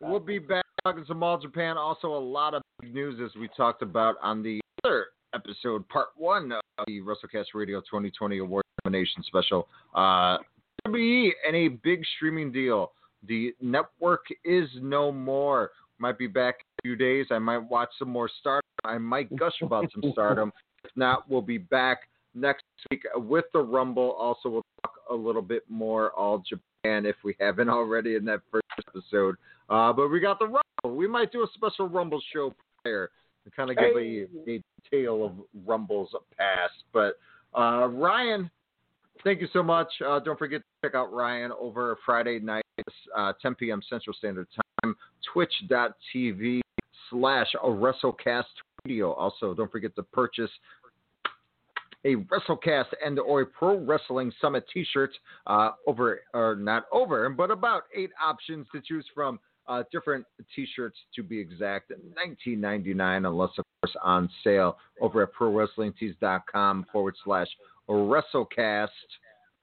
We'll 0.00 0.20
be 0.20 0.38
back 0.38 0.64
talking 0.84 1.04
some 1.06 1.22
All 1.22 1.38
Japan. 1.38 1.76
Also, 1.76 2.08
a 2.08 2.18
lot 2.18 2.54
of 2.54 2.62
big 2.80 2.94
news 2.94 3.20
as 3.24 3.38
we 3.38 3.48
talked 3.56 3.82
about 3.82 4.16
on 4.22 4.42
the 4.42 4.60
other 4.84 5.06
episode, 5.34 5.88
part 5.88 6.08
one 6.16 6.52
of 6.52 6.86
the 6.86 7.00
WrestleCast 7.00 7.46
Radio 7.54 7.80
2020 7.80 8.38
Award 8.38 8.64
nomination 8.84 9.22
special. 9.24 9.68
Uh, 9.94 10.38
WWE 10.86 11.30
and 11.46 11.54
a 11.54 11.68
big 11.68 12.02
streaming 12.16 12.50
deal. 12.50 12.92
The 13.28 13.54
network 13.60 14.24
is 14.44 14.68
no 14.80 15.12
more. 15.12 15.70
Might 15.98 16.18
be 16.18 16.26
back 16.26 16.56
in 16.60 16.64
a 16.78 16.82
few 16.88 16.96
days. 16.96 17.26
I 17.30 17.38
might 17.38 17.58
watch 17.58 17.90
some 17.98 18.08
more 18.08 18.30
Stardom. 18.40 18.62
I 18.84 18.96
might 18.98 19.34
gush 19.36 19.60
about 19.62 19.90
some 19.92 20.10
Stardom. 20.12 20.52
If 20.82 20.90
not, 20.96 21.28
we'll 21.28 21.42
be 21.42 21.58
back 21.58 22.08
next 22.34 22.64
week 22.90 23.02
with 23.14 23.44
the 23.52 23.60
Rumble. 23.60 24.12
Also, 24.12 24.48
we'll 24.48 24.66
talk 24.82 24.94
a 25.10 25.14
little 25.14 25.42
bit 25.42 25.64
more 25.68 26.10
All 26.12 26.42
Japan 26.48 27.06
if 27.06 27.16
we 27.24 27.36
haven't 27.40 27.68
already 27.68 28.14
in 28.16 28.24
that 28.26 28.40
first 28.50 28.64
episode. 28.78 29.36
Uh, 29.68 29.92
but 29.92 30.08
we 30.08 30.20
got 30.20 30.38
the 30.38 30.46
Rumble. 30.46 30.98
We 30.98 31.06
might 31.06 31.32
do 31.32 31.42
a 31.42 31.46
special 31.54 31.88
Rumble 31.88 32.20
show 32.32 32.54
prior 32.82 33.10
to 33.44 33.50
kind 33.50 33.70
of 33.70 33.76
give 33.76 33.96
a, 33.96 34.26
a 34.50 34.62
tale 34.90 35.24
of 35.24 35.32
Rumbles 35.66 36.14
past. 36.36 36.84
But 36.92 37.18
uh, 37.56 37.88
Ryan, 37.88 38.50
thank 39.24 39.40
you 39.40 39.48
so 39.52 39.62
much. 39.62 39.88
Uh, 40.06 40.20
don't 40.20 40.38
forget 40.38 40.60
to 40.60 40.88
check 40.88 40.94
out 40.94 41.12
Ryan 41.12 41.52
over 41.58 41.98
Friday 42.04 42.38
night, 42.38 42.64
uh, 43.16 43.32
10 43.40 43.54
p.m. 43.56 43.80
Central 43.88 44.14
Standard 44.14 44.48
Time, 44.82 44.96
twitch.tv 45.32 46.60
slash 47.10 47.48
WrestleCast 47.62 48.44
Radio. 48.84 49.12
Also, 49.12 49.54
don't 49.54 49.70
forget 49.70 49.94
to 49.96 50.02
purchase 50.02 50.50
a 52.04 52.16
WrestleCast 52.16 52.86
and 53.04 53.18
or 53.18 53.42
a 53.42 53.46
Pro 53.46 53.78
Wrestling 53.78 54.32
Summit 54.40 54.64
T-shirt 54.72 55.10
uh, 55.46 55.70
over 55.86 56.20
or 56.34 56.56
not 56.56 56.84
over, 56.92 57.28
but 57.30 57.50
about 57.50 57.84
eight 57.94 58.10
options 58.22 58.66
to 58.72 58.80
choose 58.80 59.06
from. 59.14 59.38
Uh, 59.68 59.84
different 59.92 60.26
T-shirts 60.56 60.98
to 61.14 61.22
be 61.22 61.38
exact, 61.38 61.92
19.99 62.48 63.28
unless 63.28 63.50
of 63.56 63.64
course 63.80 63.94
on 64.02 64.28
sale 64.42 64.76
over 65.00 65.22
at 65.22 65.32
ProWrestlingTees.com 65.32 66.86
forward 66.90 67.14
slash 67.22 67.46
WrestleCast. 67.88 68.88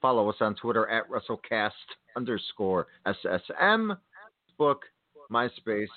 Follow 0.02 0.30
us 0.30 0.36
on 0.40 0.56
Twitter 0.56 0.88
at 0.90 1.04
WrestleCast 1.10 1.72
underscore 2.16 2.88
SSM, 3.06 3.98
Facebook, 4.60 4.78
MySpace, 5.32 5.88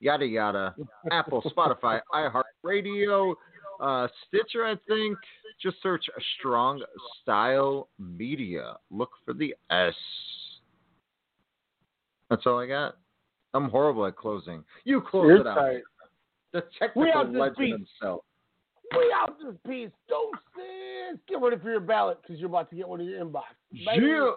yada 0.00 0.26
yada, 0.26 0.74
Apple, 1.10 1.42
Spotify, 1.56 2.00
iHeartRadio, 2.12 3.34
uh, 3.82 4.08
Stitcher, 4.28 4.64
I 4.64 4.76
think. 4.88 5.18
Just 5.60 5.76
search 5.82 6.04
Strong 6.38 6.82
Style 7.20 7.88
Media. 7.98 8.76
Look 8.90 9.10
for 9.24 9.34
the 9.34 9.54
S. 9.70 9.94
That's 12.30 12.42
all 12.46 12.58
I 12.58 12.66
got. 12.66 12.96
I'm 13.54 13.68
horrible 13.68 14.06
at 14.06 14.16
closing. 14.16 14.64
You 14.84 15.02
close 15.02 15.26
You're 15.26 15.40
it 15.40 15.46
out. 15.46 15.56
tight. 15.56 15.82
The 16.52 16.62
technical 16.78 17.30
legend 17.32 17.86
himself. 18.00 18.24
We 18.96 19.14
out 19.14 19.36
this 19.38 19.56
piece. 19.66 19.90
Don't 20.08 20.34
sis. 20.54 21.18
Get 21.28 21.40
ready 21.40 21.56
for 21.56 21.70
your 21.70 21.80
ballot 21.80 22.18
because 22.22 22.38
you're 22.38 22.48
about 22.48 22.70
to 22.70 22.76
get 22.76 22.88
one 22.88 23.00
in 23.00 23.06
your 23.06 23.24
inbox. 23.24 23.42
Yeah. 23.70 24.32